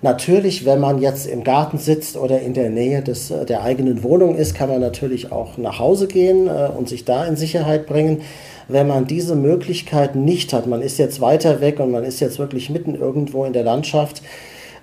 Natürlich, 0.06 0.66
wenn 0.66 0.80
man 0.80 1.02
jetzt 1.02 1.26
im 1.26 1.44
Garten 1.44 1.80
sitzt 1.80 2.16
oder 2.16 2.40
in 2.40 2.54
der 2.54 2.70
Nähe 2.70 3.02
des, 3.02 3.32
äh, 3.32 3.44
der 3.44 3.64
eigenen 3.64 4.04
Wohnung 4.04 4.36
ist, 4.36 4.54
kann 4.54 4.70
man 4.70 4.80
natürlich 4.80 5.32
auch 5.32 5.58
nach 5.58 5.80
Hause 5.80 6.06
gehen 6.06 6.46
äh, 6.46 6.70
und 6.78 6.88
sich 6.88 7.06
da 7.06 7.26
in 7.26 7.36
Sicherheit 7.36 7.88
bringen. 7.88 8.22
Wenn 8.68 8.86
man 8.86 9.08
diese 9.08 9.36
Möglichkeit 9.36 10.16
nicht 10.16 10.54
hat, 10.54 10.68
man 10.68 10.84
ist 10.84 11.00
jetzt 11.00 11.22
weiter 11.22 11.60
weg 11.60 11.80
und 11.80 11.90
man 11.90 12.04
ist 12.04 12.20
jetzt 12.20 12.38
wirklich 12.38 12.70
mitten 12.70 12.94
irgendwo 12.94 13.46
in 13.46 13.54
der 13.54 13.64
Landschaft, 13.64 14.22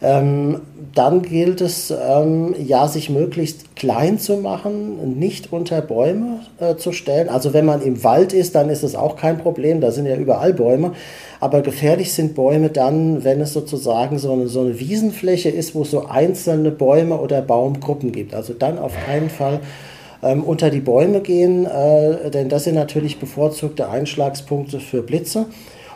Ähm, 0.03 0.61
dann 0.95 1.23
gilt 1.23 1.61
es, 1.61 1.91
ähm, 1.91 2.55
ja, 2.59 2.87
sich 2.89 3.09
möglichst 3.09 3.77
klein 3.77 4.19
zu 4.19 4.37
machen, 4.37 5.19
nicht 5.19 5.53
unter 5.53 5.81
Bäume 5.81 6.41
äh, 6.59 6.77
zu 6.77 6.93
stellen. 6.93 7.29
Also 7.29 7.55
wenn 7.55 7.65
man 7.65 7.81
im 7.83 8.05
Wald 8.05 8.33
ist, 8.33 8.55
dann 8.55 8.69
ist 8.69 8.83
es 8.83 8.95
auch 8.95 9.17
kein 9.17 9.39
Problem, 9.39 9.81
da 9.81 9.91
sind 9.91 10.07
ja 10.07 10.17
überall 10.17 10.53
Bäume. 10.53 10.93
Aber 11.41 11.63
gefährlich 11.63 12.13
sind 12.13 12.35
Bäume 12.35 12.69
dann, 12.69 13.25
wenn 13.25 13.41
es 13.41 13.53
sozusagen 13.53 14.19
so 14.19 14.33
eine, 14.33 14.49
so 14.49 14.61
eine 14.61 14.79
Wiesenfläche 14.79 15.49
ist, 15.49 15.75
wo 15.75 15.83
es 15.83 15.91
so 15.91 16.07
einzelne 16.07 16.71
Bäume 16.71 17.19
oder 17.19 17.41
Baumgruppen 17.41 18.13
gibt. 18.13 18.35
Also 18.35 18.53
dann 18.53 18.79
auf 18.79 18.93
keinen 19.07 19.31
Fall 19.31 19.61
ähm, 20.23 20.45
unter 20.45 20.71
die 20.71 20.81
Bäume 20.81 21.21
gehen, 21.21 21.65
äh, 21.65 22.31
denn 22.31 22.49
das 22.49 22.65
sind 22.65 22.75
natürlich 22.75 23.19
bevorzugte 23.19 23.89
Einschlagspunkte 23.89 24.81
für 24.81 25.03
Blitze. 25.03 25.47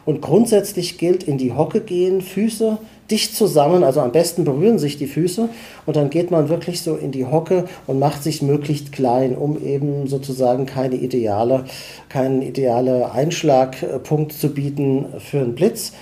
Und 0.07 0.23
grundsätzlich 0.23 0.99
gilt 0.99 1.25
in 1.25 1.37
die 1.37 1.53
Hocke 1.53 1.81
gehen, 1.81 2.23
Füße 2.23 2.79
dicht 3.11 3.37
zusammen, 3.37 3.85
also 3.85 4.01
am 4.01 4.13
besten 4.13 4.45
berühren 4.45 4.79
sich 4.79 4.99
die 4.99 5.07
Füße 5.07 5.49
und 5.85 5.97
dann 5.97 6.11
geht 6.11 6.31
man 6.31 6.49
wirklich 6.49 6.81
so 6.81 6.97
in 6.97 7.13
die 7.13 7.27
Hocke 7.27 7.65
und 7.87 7.99
macht 7.99 8.23
sich 8.23 8.43
möglichst 8.43 8.93
klein, 8.93 9.37
um 9.37 9.63
eben 9.65 10.07
sozusagen 10.07 10.67
keine 10.67 10.97
ideale, 10.97 11.65
keinen 12.09 12.43
ideale 12.43 13.13
Einschlagpunkt 13.13 14.33
zu 14.33 14.55
bieten 14.55 15.07
für 15.19 15.41
einen 15.41 15.55
Blitz. 15.55 15.93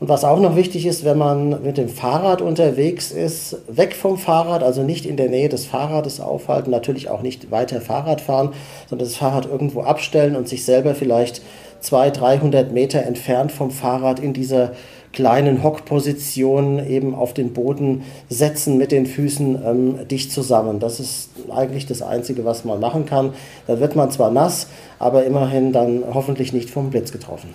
Und 0.00 0.08
was 0.08 0.24
auch 0.24 0.40
noch 0.40 0.56
wichtig 0.56 0.86
ist, 0.86 1.04
wenn 1.04 1.18
man 1.18 1.62
mit 1.62 1.76
dem 1.76 1.90
Fahrrad 1.90 2.40
unterwegs 2.40 3.10
ist, 3.10 3.58
weg 3.68 3.94
vom 3.94 4.16
Fahrrad, 4.16 4.62
also 4.62 4.82
nicht 4.82 5.04
in 5.04 5.18
der 5.18 5.28
Nähe 5.28 5.50
des 5.50 5.66
Fahrrades 5.66 6.20
aufhalten, 6.20 6.70
natürlich 6.70 7.10
auch 7.10 7.20
nicht 7.20 7.50
weiter 7.50 7.82
Fahrrad 7.82 8.22
fahren, 8.22 8.54
sondern 8.88 9.06
das 9.06 9.16
Fahrrad 9.16 9.44
irgendwo 9.44 9.82
abstellen 9.82 10.36
und 10.36 10.48
sich 10.48 10.64
selber 10.64 10.94
vielleicht 10.94 11.42
200, 11.80 12.20
300 12.20 12.72
Meter 12.72 13.02
entfernt 13.02 13.52
vom 13.52 13.70
Fahrrad 13.70 14.20
in 14.20 14.32
dieser 14.32 14.72
kleinen 15.12 15.62
Hockposition 15.62 16.84
eben 16.86 17.14
auf 17.14 17.34
den 17.34 17.52
Boden 17.52 18.04
setzen 18.28 18.78
mit 18.78 18.92
den 18.92 19.06
Füßen 19.06 19.58
ähm, 19.64 20.08
dicht 20.08 20.32
zusammen. 20.32 20.78
Das 20.78 21.00
ist 21.00 21.30
eigentlich 21.50 21.86
das 21.86 22.00
Einzige, 22.02 22.44
was 22.44 22.64
man 22.64 22.80
machen 22.80 23.06
kann. 23.06 23.32
Da 23.66 23.80
wird 23.80 23.96
man 23.96 24.10
zwar 24.10 24.30
nass, 24.30 24.68
aber 24.98 25.24
immerhin 25.24 25.72
dann 25.72 26.04
hoffentlich 26.14 26.52
nicht 26.52 26.70
vom 26.70 26.90
Blitz 26.90 27.10
getroffen. 27.10 27.54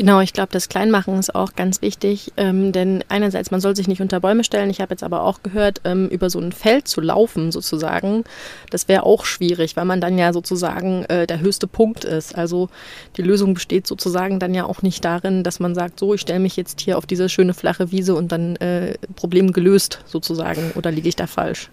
Genau, 0.00 0.20
ich 0.22 0.32
glaube, 0.32 0.48
das 0.50 0.70
Kleinmachen 0.70 1.18
ist 1.18 1.34
auch 1.34 1.56
ganz 1.56 1.82
wichtig, 1.82 2.32
ähm, 2.38 2.72
denn 2.72 3.04
einerseits, 3.10 3.50
man 3.50 3.60
soll 3.60 3.76
sich 3.76 3.86
nicht 3.86 4.00
unter 4.00 4.18
Bäume 4.18 4.44
stellen. 4.44 4.70
Ich 4.70 4.80
habe 4.80 4.94
jetzt 4.94 5.02
aber 5.02 5.24
auch 5.24 5.42
gehört, 5.42 5.82
ähm, 5.84 6.08
über 6.08 6.30
so 6.30 6.40
ein 6.40 6.52
Feld 6.52 6.88
zu 6.88 7.02
laufen 7.02 7.52
sozusagen, 7.52 8.24
das 8.70 8.88
wäre 8.88 9.02
auch 9.02 9.26
schwierig, 9.26 9.76
weil 9.76 9.84
man 9.84 10.00
dann 10.00 10.16
ja 10.16 10.32
sozusagen 10.32 11.04
äh, 11.10 11.26
der 11.26 11.40
höchste 11.40 11.66
Punkt 11.66 12.06
ist. 12.06 12.34
Also 12.34 12.70
die 13.18 13.22
Lösung 13.22 13.52
besteht 13.52 13.86
sozusagen 13.86 14.38
dann 14.38 14.54
ja 14.54 14.64
auch 14.64 14.80
nicht 14.80 15.04
darin, 15.04 15.44
dass 15.44 15.60
man 15.60 15.74
sagt, 15.74 16.00
so, 16.00 16.14
ich 16.14 16.22
stelle 16.22 16.40
mich 16.40 16.56
jetzt 16.56 16.80
hier 16.80 16.96
auf 16.96 17.04
diese 17.04 17.28
schöne 17.28 17.52
flache 17.52 17.92
Wiese 17.92 18.14
und 18.14 18.32
dann 18.32 18.56
äh, 18.56 18.94
Problem 19.16 19.52
gelöst 19.52 20.02
sozusagen. 20.06 20.72
Oder 20.76 20.90
liege 20.90 21.10
ich 21.10 21.16
da 21.16 21.26
falsch? 21.26 21.68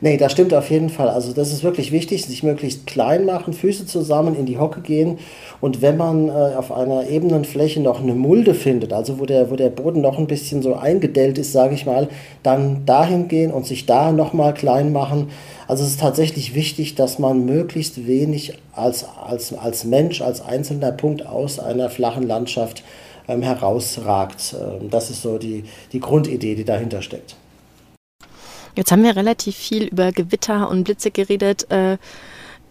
Nee, 0.00 0.16
das 0.16 0.32
stimmt 0.32 0.52
auf 0.54 0.70
jeden 0.70 0.90
Fall. 0.90 1.08
Also 1.08 1.32
das 1.32 1.52
ist 1.52 1.64
wirklich 1.64 1.92
wichtig, 1.92 2.24
sich 2.24 2.42
möglichst 2.42 2.86
klein 2.86 3.24
machen, 3.24 3.52
Füße 3.52 3.86
zusammen 3.86 4.34
in 4.36 4.46
die 4.46 4.58
Hocke 4.58 4.80
gehen 4.80 5.18
und 5.60 5.82
wenn 5.82 5.96
man 5.96 6.28
äh, 6.28 6.32
auf 6.32 6.72
einer 6.72 7.08
ebenen 7.08 7.44
Fläche 7.44 7.80
noch 7.80 8.00
eine 8.02 8.14
Mulde 8.14 8.54
findet, 8.54 8.92
also 8.92 9.18
wo 9.18 9.26
der, 9.26 9.50
wo 9.50 9.56
der 9.56 9.70
Boden 9.70 10.00
noch 10.00 10.18
ein 10.18 10.26
bisschen 10.26 10.62
so 10.62 10.74
eingedellt 10.74 11.38
ist, 11.38 11.52
sage 11.52 11.74
ich 11.74 11.86
mal, 11.86 12.08
dann 12.42 12.84
dahin 12.84 13.28
gehen 13.28 13.50
und 13.50 13.66
sich 13.66 13.86
da 13.86 14.12
nochmal 14.12 14.54
klein 14.54 14.92
machen. 14.92 15.28
Also 15.66 15.82
es 15.82 15.90
ist 15.90 16.00
tatsächlich 16.00 16.54
wichtig, 16.54 16.94
dass 16.94 17.18
man 17.18 17.44
möglichst 17.44 18.06
wenig 18.06 18.54
als, 18.72 19.06
als, 19.26 19.52
als 19.52 19.84
Mensch, 19.84 20.20
als 20.20 20.40
einzelner 20.40 20.92
Punkt 20.92 21.26
aus 21.26 21.58
einer 21.58 21.90
flachen 21.90 22.26
Landschaft 22.26 22.84
ähm, 23.28 23.42
herausragt. 23.42 24.54
Ähm, 24.60 24.90
das 24.90 25.10
ist 25.10 25.22
so 25.22 25.38
die, 25.38 25.64
die 25.92 26.00
Grundidee, 26.00 26.54
die 26.54 26.64
dahinter 26.64 27.02
steckt. 27.02 27.36
Jetzt 28.76 28.92
haben 28.92 29.02
wir 29.02 29.16
relativ 29.16 29.56
viel 29.56 29.84
über 29.84 30.12
Gewitter 30.12 30.68
und 30.68 30.84
Blitze 30.84 31.10
geredet. 31.10 31.70
Äh, 31.70 31.96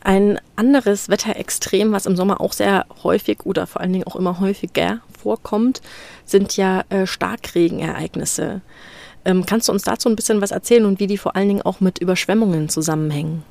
ein 0.02 0.40
anderes 0.56 1.10
Wetterextrem, 1.10 1.92
was 1.92 2.06
im 2.06 2.16
Sommer 2.16 2.40
auch 2.40 2.54
sehr 2.54 2.86
häufig 3.04 3.40
oder 3.44 3.66
vor 3.66 3.82
allen 3.82 3.92
Dingen 3.92 4.06
auch 4.06 4.16
immer 4.16 4.40
häufiger 4.40 5.00
vorkommt, 5.20 5.82
sind 6.24 6.56
ja 6.58 6.84
äh, 6.90 7.08
Starkregenereignisse. 7.08 8.62
Ähm, 9.26 9.48
kannst 9.48 9.68
du 9.68 9.72
uns 9.72 9.82
dazu 9.82 10.08
ein 10.08 10.16
bisschen 10.16 10.42
was 10.42 10.52
erzählen 10.52 10.86
und 10.86 11.00
wie 11.00 11.08
die 11.08 11.18
vor 11.18 11.36
allen 11.36 11.48
Dingen 11.48 11.64
auch 11.64 11.80
mit 11.80 11.98
Überschwemmungen 11.98 12.70
zusammenhängen? 12.70 13.44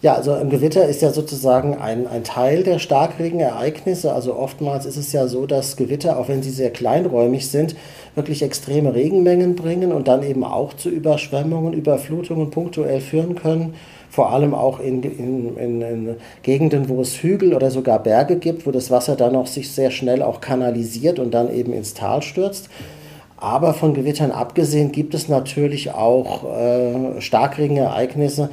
Ja, 0.00 0.14
also 0.14 0.32
ein 0.32 0.48
Gewitter 0.48 0.86
ist 0.86 1.02
ja 1.02 1.10
sozusagen 1.10 1.76
ein, 1.76 2.06
ein 2.06 2.22
Teil 2.22 2.62
der 2.62 2.78
Starkregenereignisse. 2.78 4.12
Also 4.12 4.36
oftmals 4.36 4.86
ist 4.86 4.96
es 4.96 5.10
ja 5.12 5.26
so, 5.26 5.44
dass 5.44 5.76
Gewitter, 5.76 6.20
auch 6.20 6.28
wenn 6.28 6.40
sie 6.40 6.50
sehr 6.50 6.70
kleinräumig 6.70 7.50
sind, 7.50 7.74
wirklich 8.18 8.42
extreme 8.42 8.94
Regenmengen 8.94 9.56
bringen 9.56 9.92
und 9.92 10.06
dann 10.08 10.22
eben 10.22 10.44
auch 10.44 10.74
zu 10.74 10.90
Überschwemmungen, 10.90 11.72
Überflutungen 11.72 12.50
punktuell 12.50 13.00
führen 13.00 13.34
können. 13.34 13.74
Vor 14.10 14.32
allem 14.32 14.52
auch 14.52 14.80
in, 14.80 15.02
in, 15.02 15.56
in, 15.56 15.80
in 15.80 16.16
Gegenden, 16.42 16.90
wo 16.90 17.00
es 17.00 17.22
Hügel 17.22 17.54
oder 17.54 17.70
sogar 17.70 18.02
Berge 18.02 18.36
gibt, 18.36 18.66
wo 18.66 18.70
das 18.70 18.90
Wasser 18.90 19.16
dann 19.16 19.36
auch 19.36 19.46
sich 19.46 19.70
sehr 19.70 19.90
schnell 19.90 20.22
auch 20.22 20.42
kanalisiert 20.42 21.18
und 21.18 21.32
dann 21.32 21.54
eben 21.54 21.72
ins 21.72 21.94
Tal 21.94 22.20
stürzt. 22.20 22.68
Aber 23.36 23.72
von 23.72 23.94
Gewittern 23.94 24.32
abgesehen 24.32 24.92
gibt 24.92 25.14
es 25.14 25.28
natürlich 25.28 25.92
auch 25.94 26.44
äh, 26.44 27.20
Starkregenereignisse, 27.20 28.50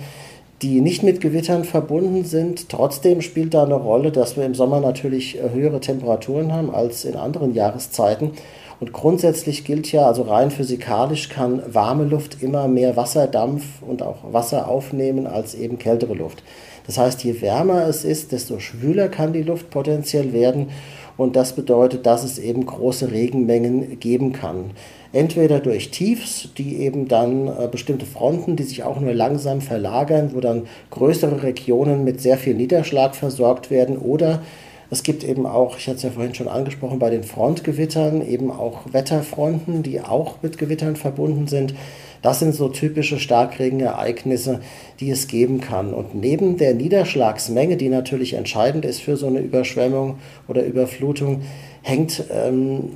die 0.65 0.81
nicht 0.81 1.03
mit 1.03 1.21
Gewittern 1.21 1.63
verbunden 1.63 2.25
sind. 2.25 2.69
Trotzdem 2.69 3.21
spielt 3.21 3.53
da 3.53 3.63
eine 3.63 3.75
Rolle, 3.75 4.11
dass 4.11 4.35
wir 4.35 4.45
im 4.45 4.55
Sommer 4.55 4.79
natürlich 4.79 5.37
äh, 5.37 5.51
höhere 5.53 5.79
Temperaturen 5.79 6.51
haben 6.51 6.73
als 6.73 7.05
in 7.05 7.15
anderen 7.15 7.53
Jahreszeiten. 7.53 8.31
Und 8.79 8.91
grundsätzlich 8.91 9.63
gilt 9.63 9.91
ja, 9.91 10.07
also 10.07 10.23
rein 10.23 10.49
physikalisch 10.49 11.29
kann 11.29 11.61
warme 11.71 12.03
Luft 12.03 12.41
immer 12.41 12.67
mehr 12.67 12.97
Wasserdampf 12.97 13.63
und 13.87 14.01
auch 14.01 14.33
Wasser 14.33 14.67
aufnehmen 14.67 15.27
als 15.27 15.53
eben 15.53 15.77
kältere 15.77 16.15
Luft. 16.15 16.41
Das 16.87 16.97
heißt, 16.97 17.23
je 17.23 17.41
wärmer 17.41 17.87
es 17.87 18.03
ist, 18.03 18.31
desto 18.31 18.57
schwüler 18.57 19.07
kann 19.07 19.33
die 19.33 19.43
Luft 19.43 19.69
potenziell 19.69 20.33
werden. 20.33 20.69
Und 21.15 21.35
das 21.35 21.53
bedeutet, 21.53 22.07
dass 22.07 22.23
es 22.23 22.39
eben 22.39 22.65
große 22.65 23.11
Regenmengen 23.11 23.99
geben 23.99 24.33
kann. 24.33 24.71
Entweder 25.15 25.61
durch 25.61 25.91
Tiefs, 25.91 26.49
die 26.57 26.75
eben 26.81 27.07
dann 27.07 27.47
äh, 27.47 27.69
bestimmte 27.71 28.05
Fronten, 28.05 28.57
die 28.57 28.63
sich 28.63 28.83
auch 28.83 28.99
nur 28.99 29.13
langsam 29.13 29.61
verlagern, 29.61 30.31
wo 30.33 30.41
dann 30.41 30.63
größere 30.89 31.41
Regionen 31.41 32.03
mit 32.03 32.19
sehr 32.19 32.37
viel 32.37 32.53
Niederschlag 32.53 33.15
versorgt 33.15 33.71
werden, 33.71 33.97
oder 33.97 34.41
es 34.89 35.03
gibt 35.03 35.23
eben 35.23 35.45
auch, 35.45 35.77
ich 35.77 35.87
hatte 35.87 35.95
es 35.95 36.03
ja 36.03 36.09
vorhin 36.09 36.35
schon 36.35 36.49
angesprochen, 36.49 36.99
bei 36.99 37.09
den 37.09 37.23
Frontgewittern 37.23 38.27
eben 38.27 38.51
auch 38.51 38.81
Wetterfronten, 38.91 39.83
die 39.83 40.01
auch 40.01 40.41
mit 40.41 40.57
Gewittern 40.57 40.97
verbunden 40.97 41.47
sind. 41.47 41.73
Das 42.21 42.39
sind 42.39 42.53
so 42.53 42.67
typische 42.67 43.17
Starkregenereignisse, 43.17 44.59
die 44.99 45.11
es 45.11 45.27
geben 45.27 45.61
kann. 45.61 45.93
Und 45.93 46.13
neben 46.15 46.57
der 46.57 46.73
Niederschlagsmenge, 46.73 47.77
die 47.77 47.87
natürlich 47.87 48.33
entscheidend 48.33 48.83
ist 48.83 48.99
für 48.99 49.15
so 49.15 49.27
eine 49.27 49.39
Überschwemmung 49.39 50.15
oder 50.49 50.65
Überflutung, 50.65 51.43
hängt, 51.85 52.23
ähm, 52.31 52.89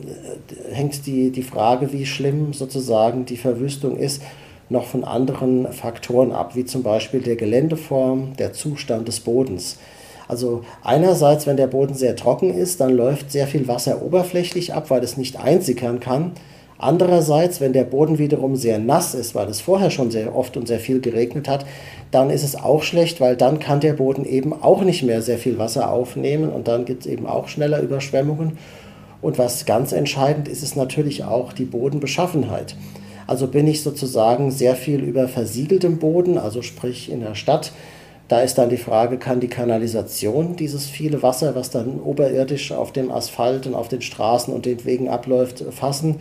hängt 0.71 1.05
die, 1.05 1.29
die 1.29 1.43
Frage, 1.43 1.93
wie 1.93 2.07
schlimm 2.07 2.53
sozusagen 2.53 3.25
die 3.25 3.37
Verwüstung 3.37 3.97
ist, 3.97 4.23
noch 4.67 4.85
von 4.85 5.03
anderen 5.03 5.71
Faktoren 5.71 6.31
ab, 6.31 6.55
wie 6.55 6.65
zum 6.65 6.81
Beispiel 6.81 7.21
der 7.21 7.35
Geländeform, 7.35 8.35
der 8.37 8.51
Zustand 8.51 9.07
des 9.07 9.19
Bodens. 9.19 9.77
Also 10.27 10.63
einerseits, 10.83 11.45
wenn 11.45 11.57
der 11.57 11.67
Boden 11.67 11.93
sehr 11.93 12.15
trocken 12.15 12.51
ist, 12.51 12.81
dann 12.81 12.89
läuft 12.89 13.31
sehr 13.31 13.45
viel 13.45 13.67
Wasser 13.67 14.03
oberflächlich 14.03 14.73
ab, 14.73 14.89
weil 14.89 15.03
es 15.03 15.17
nicht 15.17 15.39
einsickern 15.39 15.99
kann. 15.99 16.31
Andererseits, 16.79 17.61
wenn 17.61 17.73
der 17.73 17.83
Boden 17.83 18.17
wiederum 18.17 18.55
sehr 18.55 18.79
nass 18.79 19.13
ist, 19.13 19.35
weil 19.35 19.49
es 19.49 19.61
vorher 19.61 19.91
schon 19.91 20.11
sehr 20.11 20.35
oft 20.35 20.57
und 20.57 20.67
sehr 20.67 20.79
viel 20.79 20.99
geregnet 20.99 21.47
hat, 21.47 21.65
dann 22.09 22.29
ist 22.31 22.43
es 22.43 22.55
auch 22.55 22.81
schlecht, 22.81 23.21
weil 23.21 23.35
dann 23.35 23.59
kann 23.59 23.81
der 23.81 23.93
Boden 23.93 24.25
eben 24.25 24.53
auch 24.53 24.81
nicht 24.81 25.03
mehr 25.03 25.21
sehr 25.21 25.37
viel 25.37 25.59
Wasser 25.59 25.91
aufnehmen 25.91 26.49
und 26.49 26.67
dann 26.67 26.85
gibt 26.85 27.05
es 27.05 27.11
eben 27.11 27.27
auch 27.27 27.49
schneller 27.49 27.81
Überschwemmungen. 27.81 28.57
Und 29.21 29.37
was 29.37 29.65
ganz 29.65 29.91
entscheidend 29.91 30.47
ist, 30.47 30.63
ist 30.63 30.75
natürlich 30.75 31.23
auch 31.23 31.53
die 31.53 31.65
Bodenbeschaffenheit. 31.65 32.75
Also 33.27 33.47
bin 33.47 33.67
ich 33.67 33.83
sozusagen 33.83 34.49
sehr 34.49 34.75
viel 34.75 35.01
über 35.01 35.27
versiegeltem 35.27 35.99
Boden, 35.99 36.37
also 36.37 36.61
sprich 36.61 37.11
in 37.11 37.19
der 37.19 37.35
Stadt. 37.35 37.71
Da 38.27 38.41
ist 38.41 38.57
dann 38.57 38.69
die 38.69 38.77
Frage, 38.77 39.17
kann 39.17 39.39
die 39.39 39.47
Kanalisation 39.47 40.55
dieses 40.55 40.85
viele 40.85 41.21
Wasser, 41.21 41.55
was 41.55 41.69
dann 41.69 41.99
oberirdisch 41.99 42.71
auf 42.71 42.91
dem 42.91 43.11
Asphalt 43.11 43.67
und 43.67 43.75
auf 43.75 43.87
den 43.87 44.01
Straßen 44.01 44.53
und 44.53 44.65
den 44.65 44.85
Wegen 44.85 45.09
abläuft, 45.09 45.63
fassen? 45.71 46.17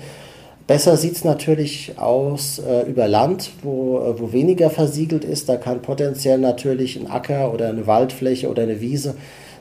Besser 0.66 0.98
sieht 0.98 1.16
es 1.16 1.24
natürlich 1.24 1.98
aus 1.98 2.58
äh, 2.58 2.82
über 2.82 3.08
Land, 3.08 3.50
wo, 3.62 4.00
äh, 4.00 4.20
wo 4.20 4.32
weniger 4.32 4.68
versiegelt 4.68 5.24
ist. 5.24 5.48
Da 5.48 5.56
kann 5.56 5.80
potenziell 5.80 6.38
natürlich 6.38 6.96
ein 6.96 7.10
Acker 7.10 7.54
oder 7.54 7.68
eine 7.68 7.86
Waldfläche 7.86 8.50
oder 8.50 8.64
eine 8.64 8.80
Wiese 8.80 9.14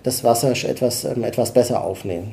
das 0.03 0.23
Wasser 0.23 0.51
etwas, 0.51 1.05
ähm, 1.05 1.23
etwas 1.23 1.51
besser 1.51 1.83
aufnehmen. 1.83 2.31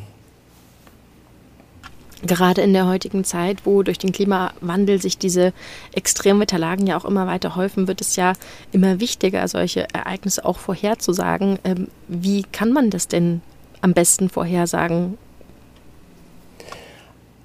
Gerade 2.27 2.63
in 2.63 2.73
der 2.73 2.87
heutigen 2.89 3.23
Zeit, 3.25 3.59
wo 3.65 3.83
durch 3.83 3.99
den 3.99 4.13
Klimawandel 4.13 5.01
sich 5.01 5.19
diese 5.19 5.53
Extremwetterlagen 5.93 6.87
ja 6.87 6.97
auch 6.97 7.05
immer 7.05 7.27
weiter 7.27 7.55
häufen, 7.55 7.87
wird 7.87 8.01
es 8.01 8.17
ja 8.17 8.33
immer 8.73 8.99
wichtiger, 8.99 9.47
solche 9.47 9.87
Ereignisse 9.93 10.45
auch 10.45 10.59
vorherzusagen. 10.59 11.59
Ähm, 11.65 11.89
wie 12.09 12.45
kann 12.45 12.73
man 12.73 12.89
das 12.89 13.09
denn 13.09 13.43
am 13.83 13.93
besten 13.93 14.31
vorhersagen? 14.31 15.19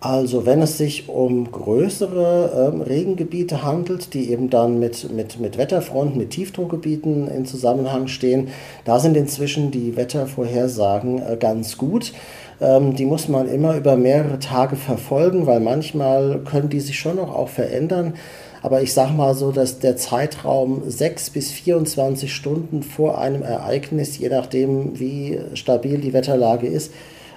Also 0.01 0.45
wenn 0.45 0.61
es 0.61 0.77
sich 0.77 1.09
um 1.09 1.51
größere 1.51 2.71
ähm, 2.73 2.81
Regengebiete 2.81 3.63
handelt, 3.63 4.13
die 4.13 4.31
eben 4.31 4.49
dann 4.49 4.79
mit, 4.79 5.11
mit, 5.11 5.41
mit 5.41 5.57
Wetterfronten, 5.57 6.17
mit 6.17 6.29
Tiefdruckgebieten 6.29 7.27
in 7.27 7.45
Zusammenhang 7.45 8.07
stehen, 8.07 8.47
da 8.85 8.99
sind 9.01 9.17
inzwischen 9.17 9.71
die 9.71 9.97
Wettervorhersagen 9.97 11.21
äh, 11.21 11.35
ganz 11.37 11.77
gut. 11.77 12.13
Ähm, 12.61 12.95
die 12.95 13.05
muss 13.05 13.27
man 13.27 13.47
immer 13.47 13.75
über 13.75 13.95
mehrere 13.95 14.39
Tage 14.39 14.75
verfolgen, 14.75 15.47
weil 15.47 15.59
manchmal 15.59 16.39
können 16.39 16.69
die 16.69 16.81
sich 16.81 16.99
schon 16.99 17.15
noch 17.15 17.33
auch 17.33 17.49
verändern. 17.49 18.13
Aber 18.61 18.81
ich 18.81 18.93
sage 18.93 19.13
mal 19.13 19.35
so, 19.35 19.51
dass 19.51 19.79
der 19.79 19.95
Zeitraum 19.95 20.81
6 20.85 21.29
bis 21.29 21.51
24 21.51 22.33
Stunden 22.33 22.83
vor 22.83 23.17
einem 23.17 23.41
Ereignis, 23.41 24.17
je 24.17 24.29
nachdem 24.29 24.99
wie 24.99 25.39
stabil 25.53 25.99
die 25.99 26.11
Wetterlage 26.11 26.67
ist, 26.67 26.91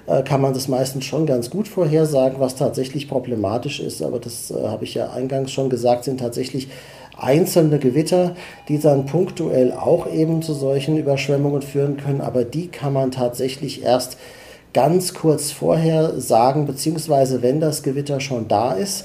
äh, 0.06 0.22
kann 0.22 0.40
man 0.40 0.52
das 0.52 0.66
meistens 0.66 1.04
schon 1.04 1.26
ganz 1.26 1.48
gut 1.48 1.68
vorhersagen, 1.68 2.40
was 2.40 2.56
tatsächlich 2.56 3.08
problematisch 3.08 3.78
ist. 3.78 4.02
Aber 4.02 4.18
das 4.18 4.50
äh, 4.50 4.66
habe 4.66 4.84
ich 4.84 4.94
ja 4.94 5.10
eingangs 5.12 5.52
schon 5.52 5.70
gesagt, 5.70 6.04
sind 6.04 6.18
tatsächlich 6.18 6.68
einzelne 7.16 7.78
Gewitter, 7.78 8.34
die 8.68 8.80
dann 8.80 9.06
punktuell 9.06 9.72
auch 9.72 10.10
eben 10.10 10.42
zu 10.42 10.54
solchen 10.54 10.96
Überschwemmungen 10.96 11.62
führen 11.62 11.98
können. 11.98 12.20
Aber 12.20 12.42
die 12.42 12.66
kann 12.66 12.92
man 12.92 13.12
tatsächlich 13.12 13.84
erst 13.84 14.16
ganz 14.72 15.14
kurz 15.14 15.52
vorher 15.52 16.20
sagen, 16.20 16.66
beziehungsweise 16.66 17.42
wenn 17.42 17.60
das 17.60 17.82
Gewitter 17.82 18.20
schon 18.20 18.48
da 18.48 18.72
ist 18.72 19.04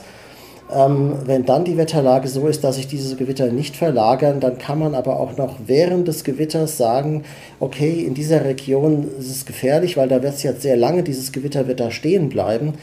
ähm, 0.74 1.14
wenn 1.26 1.46
dann 1.46 1.64
die 1.64 1.78
Wetterlage 1.78 2.28
so 2.28 2.48
ist, 2.48 2.64
dass 2.64 2.76
sich 2.76 2.88
diese 2.88 3.16
Gewitter 3.16 3.48
nicht 3.52 3.76
verlagern, 3.78 4.40
dann 4.42 4.58
kann 4.58 4.80
man 4.80 4.96
aber 4.96 5.20
auch 5.20 5.38
noch 5.38 5.56
während 5.66 6.08
des 6.08 6.24
Gewitters 6.26 6.78
sagen, 6.78 7.24
okay, 7.60 8.04
in 8.04 8.14
dieser 8.14 8.44
Region 8.44 9.08
ist 9.18 9.30
es 9.30 9.46
gefährlich, 9.46 9.96
weil 9.96 10.10
da 10.10 10.22
wird 10.22 10.34
es 10.34 10.44
jetzt 10.44 10.62
sehr 10.62 10.76
lange, 10.76 11.04
dieses 11.04 11.32
Gewitter 11.32 11.68
wird 11.68 11.80
da 11.80 11.90
stehen 11.90 12.28
bleiben. 12.28 12.74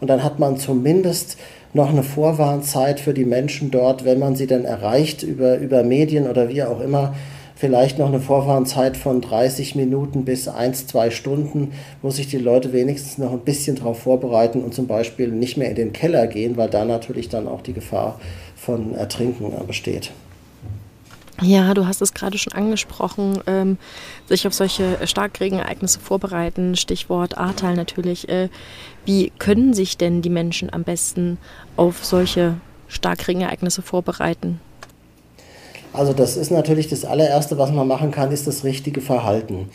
Und 0.00 0.08
dann 0.08 0.24
hat 0.24 0.38
man 0.38 0.56
zumindest 0.56 1.38
noch 1.74 1.90
eine 1.90 2.02
Vorwarnzeit 2.02 2.98
für 2.98 3.14
die 3.14 3.24
Menschen 3.24 3.70
dort, 3.70 4.04
wenn 4.04 4.18
man 4.18 4.34
sie 4.34 4.46
dann 4.46 4.64
erreicht 4.64 5.22
über, 5.22 5.58
über 5.58 5.84
Medien 5.84 6.28
oder 6.28 6.48
wie 6.48 6.62
auch 6.64 6.80
immer, 6.80 7.14
vielleicht 7.58 7.98
noch 7.98 8.06
eine 8.06 8.20
Vorfahrenzeit 8.20 8.96
von 8.96 9.20
30 9.20 9.74
Minuten 9.74 10.24
bis 10.24 10.46
1, 10.46 10.86
2 10.86 11.10
Stunden, 11.10 11.72
wo 12.02 12.10
sich 12.10 12.28
die 12.28 12.38
Leute 12.38 12.72
wenigstens 12.72 13.18
noch 13.18 13.32
ein 13.32 13.40
bisschen 13.40 13.76
darauf 13.76 14.00
vorbereiten 14.00 14.62
und 14.62 14.74
zum 14.74 14.86
Beispiel 14.86 15.28
nicht 15.28 15.56
mehr 15.56 15.68
in 15.68 15.74
den 15.74 15.92
Keller 15.92 16.28
gehen, 16.28 16.56
weil 16.56 16.70
da 16.70 16.84
natürlich 16.84 17.28
dann 17.28 17.48
auch 17.48 17.60
die 17.60 17.72
Gefahr 17.72 18.20
von 18.56 18.94
Ertrinken 18.94 19.50
besteht. 19.66 20.12
Ja, 21.40 21.72
du 21.74 21.86
hast 21.86 22.02
es 22.02 22.14
gerade 22.14 22.36
schon 22.36 22.52
angesprochen, 22.52 23.40
ähm, 23.46 23.78
sich 24.26 24.46
auf 24.46 24.54
solche 24.54 24.98
Starkregenereignisse 25.04 26.00
vorbereiten, 26.00 26.74
Stichwort 26.76 27.38
Ahrtal 27.38 27.74
natürlich. 27.74 28.28
Äh, 28.28 28.48
wie 29.04 29.30
können 29.38 29.72
sich 29.72 29.96
denn 29.96 30.20
die 30.20 30.30
Menschen 30.30 30.72
am 30.72 30.82
besten 30.82 31.38
auf 31.76 32.04
solche 32.04 32.54
Starkregenereignisse 32.88 33.82
vorbereiten? 33.82 34.60
Also 35.92 36.12
das 36.12 36.36
ist 36.36 36.50
natürlich 36.50 36.88
das 36.88 37.04
allererste, 37.04 37.58
was 37.58 37.72
man 37.72 37.88
machen 37.88 38.10
kann, 38.10 38.30
ist 38.30 38.46
das 38.46 38.64
richtige 38.64 39.00
Verhalten. 39.00 39.68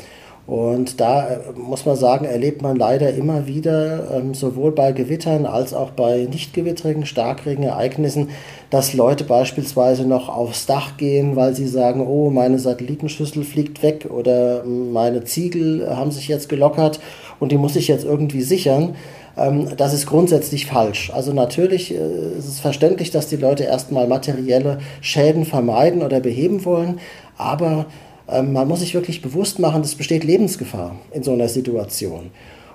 Und 0.45 0.99
da 0.99 1.25
äh, 1.27 1.39
muss 1.55 1.85
man 1.85 1.95
sagen, 1.95 2.25
erlebt 2.25 2.61
man 2.61 2.75
leider 2.75 3.13
immer 3.13 3.47
wieder, 3.47 4.11
ähm, 4.11 4.33
sowohl 4.33 4.73
bei 4.73 4.91
Gewittern 4.91 5.45
als 5.45 5.73
auch 5.73 5.91
bei 5.91 6.27
nicht 6.29 6.53
gewittrigen 6.53 7.05
Starkregenereignissen, 7.05 8.29
dass 8.69 8.93
Leute 8.93 9.23
beispielsweise 9.23 10.05
noch 10.05 10.27
aufs 10.27 10.65
Dach 10.65 10.97
gehen, 10.97 11.37
weil 11.37 11.55
sie 11.55 11.67
sagen, 11.67 12.05
oh, 12.05 12.29
meine 12.29 12.59
Satellitenschüssel 12.59 13.45
fliegt 13.45 13.81
weg 13.83 14.09
oder 14.09 14.65
meine 14.65 15.23
Ziegel 15.23 15.89
haben 15.95 16.11
sich 16.11 16.27
jetzt 16.27 16.49
gelockert 16.49 16.99
und 17.39 17.53
die 17.53 17.57
muss 17.57 17.77
ich 17.77 17.87
jetzt 17.87 18.03
irgendwie 18.03 18.41
sichern. 18.41 18.95
Ähm, 19.37 19.69
das 19.77 19.93
ist 19.93 20.05
grundsätzlich 20.05 20.65
falsch. 20.65 21.11
Also 21.13 21.33
natürlich 21.33 21.93
äh, 21.93 22.37
ist 22.37 22.47
es 22.47 22.59
verständlich, 22.59 23.11
dass 23.11 23.27
die 23.27 23.35
Leute 23.35 23.63
erstmal 23.63 24.07
materielle 24.07 24.79
Schäden 25.01 25.45
vermeiden 25.45 26.01
oder 26.01 26.19
beheben 26.19 26.65
wollen, 26.65 26.99
aber 27.37 27.85
ähm, 28.29 28.53
man 28.53 28.67
muss 28.67 28.79
sich 28.79 28.93
wirklich 28.93 29.21
bewusst 29.21 29.59
machen, 29.59 29.81
es 29.81 29.95
besteht 29.95 30.23
Lebensgefahr 30.23 30.95
in 31.11 31.23
so 31.23 31.33
einer 31.33 31.49
Situation. 31.49 32.31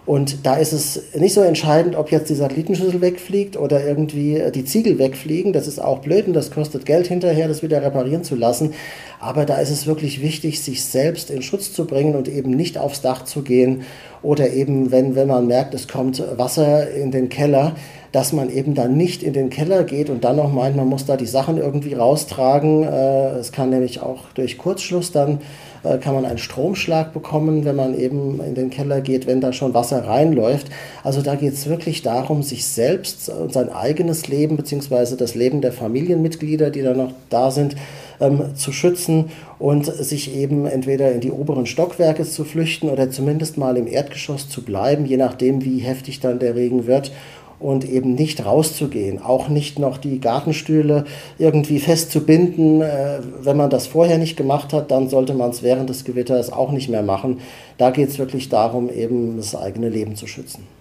Und 0.08 0.46
da 0.46 0.56
ist 0.56 0.72
es 0.72 1.14
nicht 1.14 1.34
so 1.34 1.42
entscheidend, 1.42 1.94
ob 1.94 2.10
jetzt 2.10 2.30
die 2.30 2.34
Satellitenschüssel 2.34 3.02
wegfliegt 3.02 3.58
oder 3.58 3.86
irgendwie 3.86 4.42
die 4.54 4.64
Ziegel 4.64 4.98
wegfliegen. 4.98 5.52
Das 5.52 5.66
ist 5.66 5.78
auch 5.78 5.98
blöd 5.98 6.26
und 6.26 6.32
das 6.32 6.50
kostet 6.50 6.86
Geld 6.86 7.08
hinterher, 7.08 7.46
das 7.46 7.62
wieder 7.62 7.82
reparieren 7.82 8.24
zu 8.24 8.34
lassen. 8.34 8.72
Aber 9.20 9.44
da 9.44 9.56
ist 9.56 9.70
es 9.70 9.86
wirklich 9.86 10.22
wichtig, 10.22 10.62
sich 10.62 10.84
selbst 10.84 11.30
in 11.30 11.42
Schutz 11.42 11.72
zu 11.72 11.86
bringen 11.86 12.14
und 12.14 12.28
eben 12.28 12.50
nicht 12.50 12.78
aufs 12.78 13.00
Dach 13.00 13.24
zu 13.24 13.42
gehen 13.42 13.82
oder 14.22 14.50
eben, 14.50 14.90
wenn, 14.90 15.14
wenn 15.14 15.28
man 15.28 15.46
merkt, 15.46 15.74
es 15.74 15.88
kommt 15.88 16.22
Wasser 16.36 16.90
in 16.90 17.10
den 17.10 17.28
Keller, 17.28 17.74
dass 18.12 18.32
man 18.32 18.50
eben 18.50 18.74
dann 18.74 18.96
nicht 18.96 19.22
in 19.22 19.32
den 19.32 19.50
Keller 19.50 19.84
geht 19.84 20.08
und 20.08 20.24
dann 20.24 20.36
noch 20.36 20.52
meint, 20.52 20.76
man 20.76 20.88
muss 20.88 21.04
da 21.04 21.16
die 21.16 21.26
Sachen 21.26 21.58
irgendwie 21.58 21.94
raustragen. 21.94 22.84
Äh, 22.84 23.38
es 23.38 23.52
kann 23.52 23.70
nämlich 23.70 24.00
auch 24.00 24.24
durch 24.34 24.56
Kurzschluss 24.56 25.12
dann 25.12 25.40
äh, 25.84 25.98
kann 25.98 26.14
man 26.14 26.24
einen 26.24 26.38
Stromschlag 26.38 27.12
bekommen, 27.12 27.64
wenn 27.64 27.76
man 27.76 27.98
eben 27.98 28.40
in 28.42 28.54
den 28.54 28.70
Keller 28.70 29.00
geht, 29.00 29.26
wenn 29.26 29.40
da 29.40 29.52
schon 29.52 29.74
Wasser 29.74 30.06
reinläuft. 30.06 30.68
Also 31.04 31.22
da 31.22 31.34
geht 31.34 31.54
es 31.54 31.68
wirklich 31.68 32.02
darum, 32.02 32.42
sich 32.42 32.66
selbst 32.66 33.28
und 33.28 33.52
sein 33.52 33.70
eigenes 33.70 34.28
Leben 34.28 34.56
beziehungsweise 34.56 35.16
das 35.16 35.34
Leben 35.34 35.60
der 35.60 35.72
Familienmitglieder, 35.72 36.70
die 36.70 36.82
da 36.82 36.94
noch 36.94 37.12
da 37.30 37.50
sind, 37.50 37.76
ähm, 38.20 38.54
zu 38.54 38.72
schützen 38.72 39.26
und 39.58 39.86
sich 39.86 40.34
eben 40.34 40.66
entweder 40.66 41.12
in 41.12 41.20
die 41.20 41.32
oberen 41.32 41.66
Stockwerke 41.66 42.24
zu 42.24 42.44
flüchten 42.44 42.88
oder 42.88 43.10
zumindest 43.10 43.58
mal 43.58 43.76
im 43.76 43.86
Erdgeschoss 43.86 44.48
zu 44.48 44.62
bleiben, 44.62 45.06
je 45.06 45.16
nachdem, 45.16 45.64
wie 45.64 45.78
heftig 45.78 46.20
dann 46.20 46.38
der 46.38 46.54
Regen 46.54 46.86
wird 46.86 47.12
und 47.60 47.88
eben 47.88 48.14
nicht 48.14 48.44
rauszugehen, 48.44 49.20
auch 49.20 49.48
nicht 49.48 49.78
noch 49.78 49.98
die 49.98 50.20
Gartenstühle 50.20 51.04
irgendwie 51.38 51.80
festzubinden. 51.80 52.82
Äh, 52.82 53.18
wenn 53.42 53.56
man 53.56 53.70
das 53.70 53.86
vorher 53.86 54.18
nicht 54.18 54.36
gemacht 54.36 54.72
hat, 54.72 54.90
dann 54.90 55.08
sollte 55.08 55.34
man 55.34 55.50
es 55.50 55.62
während 55.62 55.90
des 55.90 56.04
Gewitters 56.04 56.52
auch 56.52 56.70
nicht 56.70 56.88
mehr 56.88 57.02
machen. 57.02 57.40
Da 57.76 57.90
geht 57.90 58.08
es 58.08 58.18
wirklich 58.18 58.48
darum, 58.48 58.90
eben 58.90 59.36
das 59.36 59.54
eigene 59.54 59.88
Leben 59.88 60.14
zu 60.14 60.26
schützen. 60.26 60.77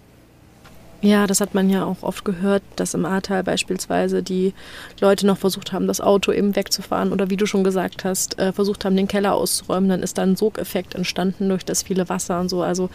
Ja, 1.02 1.28
das 1.28 1.42
hat 1.42 1.54
man 1.54 1.70
ja 1.70 1.86
auch 1.86 2.02
oft 2.02 2.26
gehört, 2.26 2.64
dass 2.76 2.96
im 2.96 3.06
Ahrtal 3.06 3.44
beispielsweise 3.44 4.24
die 4.24 4.54
Leute 5.00 5.28
noch 5.28 5.38
versucht 5.38 5.72
haben, 5.72 5.86
das 5.86 6.02
Auto 6.02 6.32
eben 6.32 6.56
wegzufahren 6.56 7.12
oder 7.12 7.30
wie 7.30 7.38
du 7.38 7.46
schon 7.46 7.64
gesagt 7.64 8.04
hast, 8.04 8.40
äh, 8.40 8.52
versucht 8.52 8.84
haben, 8.84 8.96
den 8.96 9.08
Keller 9.08 9.36
auszuräumen. 9.36 9.90
Dann 9.90 10.02
ist 10.02 10.18
da 10.18 10.24
ein 10.24 10.36
Sogeffekt 10.36 10.96
entstanden 10.96 11.50
durch 11.50 11.64
das 11.64 11.84
viele 11.84 12.10
Wasser 12.10 12.40
und 12.40 12.50
so. 12.50 12.64
Also 12.64 12.90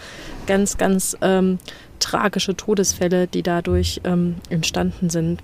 ganz, 0.48 0.78
ganz 0.78 1.16
ähm, 1.20 1.60
tragische 2.00 2.56
Todesfälle, 2.56 3.28
die 3.28 3.44
dadurch 3.44 4.00
ähm, 4.02 4.34
entstanden 4.50 5.08
sind. 5.08 5.40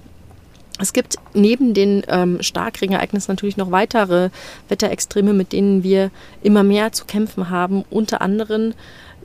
Es 0.80 0.92
gibt 0.92 1.16
neben 1.34 1.74
den 1.74 2.02
ähm, 2.08 2.38
Starkregenereignissen 2.40 3.32
natürlich 3.32 3.56
noch 3.56 3.70
weitere 3.70 4.30
Wetterextreme, 4.68 5.32
mit 5.32 5.52
denen 5.52 5.84
wir 5.84 6.10
immer 6.42 6.64
mehr 6.64 6.90
zu 6.90 7.04
kämpfen 7.04 7.50
haben. 7.50 7.84
Unter 7.90 8.20
anderem 8.20 8.74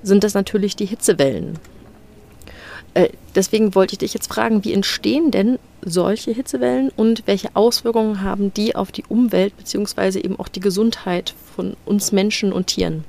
sind 0.04 0.24
das 0.24 0.36
natürlich 0.36 0.76
die 0.76 0.86
Hitzewellen. 0.86 1.60
Äh, 2.94 3.10
deswegen 3.36 3.76
wollte 3.76 3.94
ich 3.94 4.00
dich 4.00 4.14
jetzt 4.14 4.32
fragen, 4.32 4.64
wie 4.64 4.74
entstehen 4.74 5.32
denn 5.32 5.58
solche 5.82 6.32
Hitzewellen 6.32 6.90
und 6.96 7.24
welche 7.26 7.56
Auswirkungen 7.56 8.22
haben 8.22 8.54
die 8.54 8.76
auf 8.76 8.92
die 8.92 9.04
Umwelt 9.10 9.58
bzw. 9.58 10.20
eben 10.20 10.40
auch 10.40 10.48
die 10.48 10.60
Gesundheit 10.60 11.34
von 11.56 11.76
uns 11.86 12.12
Menschen 12.12 12.54
und 12.54 12.68
Tieren? 12.68 13.04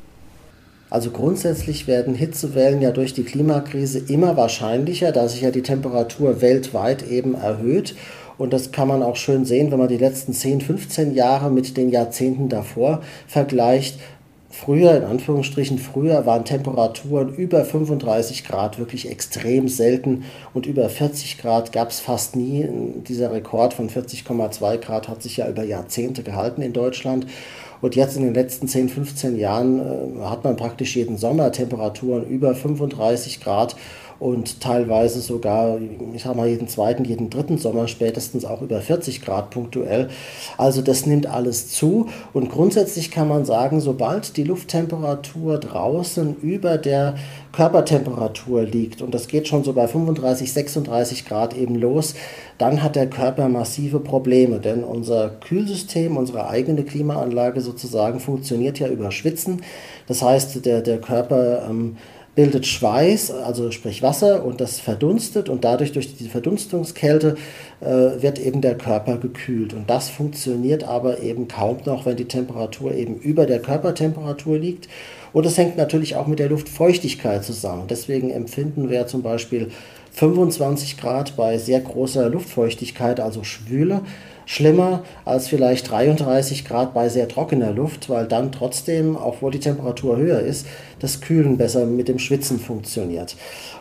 Also 0.90 1.10
grundsätzlich 1.10 1.86
werden 1.86 2.14
Hitzewellen 2.14 2.80
ja 2.80 2.92
durch 2.92 3.14
die 3.14 3.24
Klimakrise 3.24 3.98
immer 3.98 4.36
wahrscheinlicher, 4.36 5.12
da 5.12 5.28
sich 5.28 5.40
ja 5.40 5.50
die 5.50 5.62
Temperatur 5.62 6.40
weltweit 6.40 7.02
eben 7.08 7.34
erhöht. 7.34 7.96
Und 8.38 8.52
das 8.52 8.72
kann 8.72 8.88
man 8.88 9.02
auch 9.02 9.16
schön 9.16 9.44
sehen, 9.44 9.70
wenn 9.70 9.78
man 9.78 9.88
die 9.88 9.96
letzten 9.96 10.32
10, 10.32 10.60
15 10.60 11.14
Jahre 11.14 11.50
mit 11.50 11.76
den 11.76 11.90
Jahrzehnten 11.90 12.48
davor 12.48 13.02
vergleicht. 13.26 13.98
Früher, 14.56 14.96
in 14.96 15.02
Anführungsstrichen, 15.02 15.78
früher 15.78 16.26
waren 16.26 16.44
Temperaturen 16.44 17.34
über 17.34 17.64
35 17.64 18.44
Grad 18.44 18.78
wirklich 18.78 19.10
extrem 19.10 19.66
selten 19.66 20.24
und 20.54 20.66
über 20.66 20.88
40 20.88 21.38
Grad 21.38 21.72
gab 21.72 21.90
es 21.90 21.98
fast 21.98 22.36
nie. 22.36 22.66
Dieser 23.08 23.32
Rekord 23.32 23.74
von 23.74 23.90
40,2 23.90 24.78
Grad 24.78 25.08
hat 25.08 25.22
sich 25.22 25.38
ja 25.38 25.48
über 25.48 25.64
Jahrzehnte 25.64 26.22
gehalten 26.22 26.62
in 26.62 26.72
Deutschland. 26.72 27.26
Und 27.80 27.96
jetzt 27.96 28.16
in 28.16 28.22
den 28.22 28.32
letzten 28.32 28.68
10, 28.68 28.90
15 28.90 29.36
Jahren 29.36 29.80
äh, 29.80 30.24
hat 30.24 30.44
man 30.44 30.56
praktisch 30.56 30.94
jeden 30.94 31.18
Sommer 31.18 31.50
Temperaturen 31.50 32.24
über 32.24 32.54
35 32.54 33.40
Grad 33.40 33.74
und 34.18 34.60
teilweise 34.60 35.20
sogar, 35.20 35.78
ich 36.14 36.22
sag 36.22 36.36
mal, 36.36 36.48
jeden 36.48 36.68
zweiten, 36.68 37.04
jeden 37.04 37.30
dritten 37.30 37.58
Sommer 37.58 37.88
spätestens 37.88 38.44
auch 38.44 38.62
über 38.62 38.80
40 38.80 39.22
Grad 39.22 39.50
punktuell. 39.50 40.08
Also 40.56 40.82
das 40.82 41.06
nimmt 41.06 41.26
alles 41.26 41.68
zu 41.70 42.08
und 42.32 42.50
grundsätzlich 42.50 43.10
kann 43.10 43.28
man 43.28 43.44
sagen, 43.44 43.80
sobald 43.80 44.36
die 44.36 44.44
Lufttemperatur 44.44 45.58
draußen 45.58 46.36
über 46.42 46.78
der 46.78 47.16
Körpertemperatur 47.52 48.62
liegt 48.62 49.00
und 49.02 49.14
das 49.14 49.28
geht 49.28 49.46
schon 49.46 49.62
so 49.62 49.72
bei 49.72 49.86
35, 49.86 50.52
36 50.52 51.24
Grad 51.24 51.56
eben 51.56 51.76
los, 51.76 52.14
dann 52.58 52.82
hat 52.82 52.96
der 52.96 53.08
Körper 53.08 53.48
massive 53.48 54.00
Probleme, 54.00 54.58
denn 54.60 54.84
unser 54.84 55.28
Kühlsystem, 55.28 56.16
unsere 56.16 56.48
eigene 56.48 56.84
Klimaanlage 56.84 57.60
sozusagen 57.60 58.20
funktioniert 58.20 58.78
ja 58.78 58.88
über 58.88 59.10
Schwitzen. 59.10 59.62
Das 60.06 60.22
heißt, 60.22 60.64
der, 60.64 60.82
der 60.82 61.00
Körper 61.00 61.66
ähm, 61.68 61.96
bildet 62.34 62.66
Schweiß, 62.66 63.30
also 63.30 63.70
sprich 63.70 64.02
Wasser, 64.02 64.44
und 64.44 64.60
das 64.60 64.80
verdunstet 64.80 65.48
und 65.48 65.64
dadurch 65.64 65.92
durch 65.92 66.16
die 66.16 66.28
Verdunstungskälte 66.28 67.36
äh, 67.80 67.86
wird 67.86 68.38
eben 68.38 68.60
der 68.60 68.76
Körper 68.76 69.18
gekühlt. 69.18 69.72
Und 69.72 69.88
das 69.88 70.10
funktioniert 70.10 70.84
aber 70.84 71.20
eben 71.20 71.48
kaum 71.48 71.78
noch, 71.84 72.06
wenn 72.06 72.16
die 72.16 72.26
Temperatur 72.26 72.92
eben 72.94 73.16
über 73.16 73.46
der 73.46 73.60
Körpertemperatur 73.60 74.58
liegt. 74.58 74.88
Und 75.32 75.46
das 75.46 75.58
hängt 75.58 75.76
natürlich 75.76 76.16
auch 76.16 76.26
mit 76.26 76.38
der 76.38 76.48
Luftfeuchtigkeit 76.48 77.44
zusammen. 77.44 77.84
Deswegen 77.88 78.30
empfinden 78.30 78.90
wir 78.90 79.06
zum 79.06 79.22
Beispiel 79.22 79.70
25 80.12 80.96
Grad 80.96 81.36
bei 81.36 81.58
sehr 81.58 81.80
großer 81.80 82.28
Luftfeuchtigkeit, 82.28 83.18
also 83.18 83.42
Schwüle, 83.42 84.02
schlimmer 84.46 85.02
als 85.24 85.48
vielleicht 85.48 85.90
33 85.90 86.64
Grad 86.64 86.94
bei 86.94 87.08
sehr 87.08 87.28
trockener 87.28 87.72
Luft, 87.72 88.08
weil 88.10 88.26
dann 88.26 88.52
trotzdem, 88.52 89.16
wo 89.40 89.50
die 89.50 89.60
Temperatur 89.60 90.16
höher 90.16 90.40
ist, 90.40 90.66
das 91.00 91.20
Kühlen 91.20 91.56
besser 91.56 91.86
mit 91.86 92.08
dem 92.08 92.18
Schwitzen 92.18 92.58
funktioniert. 92.58 93.36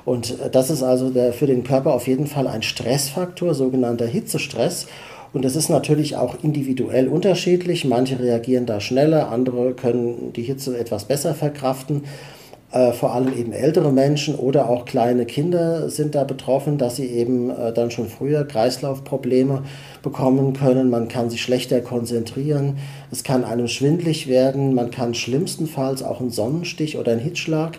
Und 0.06 0.36
das 0.52 0.70
ist 0.70 0.84
also 0.84 1.10
der, 1.10 1.34
für 1.34 1.48
den 1.48 1.64
Körper 1.64 1.94
auf 1.94 2.08
jeden 2.08 2.28
Fall 2.28 2.48
ein 2.48 2.64
Stressfaktor, 2.64 3.54
sogenannter 3.54 4.06
Hitzestress. 4.06 4.88
Und 5.34 5.44
das 5.44 5.56
ist 5.56 5.70
natürlich 5.70 6.16
auch 6.16 6.36
individuell 6.44 7.08
unterschiedlich. 7.08 7.86
Manche 7.86 8.20
reagieren 8.20 8.68
da 8.68 8.80
schneller, 8.80 9.32
andere 9.32 9.74
können 9.74 10.32
die 10.34 10.44
Hitze 10.44 10.78
etwas 10.78 11.06
besser 11.06 11.34
verkraften. 11.34 12.04
Äh, 12.74 12.92
vor 12.92 13.14
allem 13.14 13.38
eben 13.38 13.52
ältere 13.52 13.92
Menschen 13.92 14.34
oder 14.34 14.68
auch 14.68 14.86
kleine 14.86 15.28
Kinder 15.28 15.92
sind 15.92 16.16
da 16.16 16.24
betroffen, 16.24 16.80
dass 16.80 16.96
sie 16.96 17.06
eben 17.06 17.52
äh, 17.52 17.72
dann 17.72 17.92
schon 17.92 18.08
früher 18.08 18.46
Kreislaufprobleme 18.46 19.62
bekommen 20.02 20.54
können. 20.54 20.90
Man 20.90 21.08
kann 21.08 21.30
sich 21.30 21.44
schlechter 21.44 21.82
konzentrieren. 21.82 22.80
Es 23.12 23.24
kann 23.24 23.44
einem 23.44 23.68
schwindlig 23.68 24.28
werden. 24.28 24.74
Man 24.74 24.90
kann 24.90 25.14
schlimmstenfalls 25.14 26.02
auch 26.02 26.20
einen 26.20 26.32
Sonnenstich 26.32 26.98
oder 26.98 27.12
einen 27.12 27.22
Hitzschlag 27.22 27.78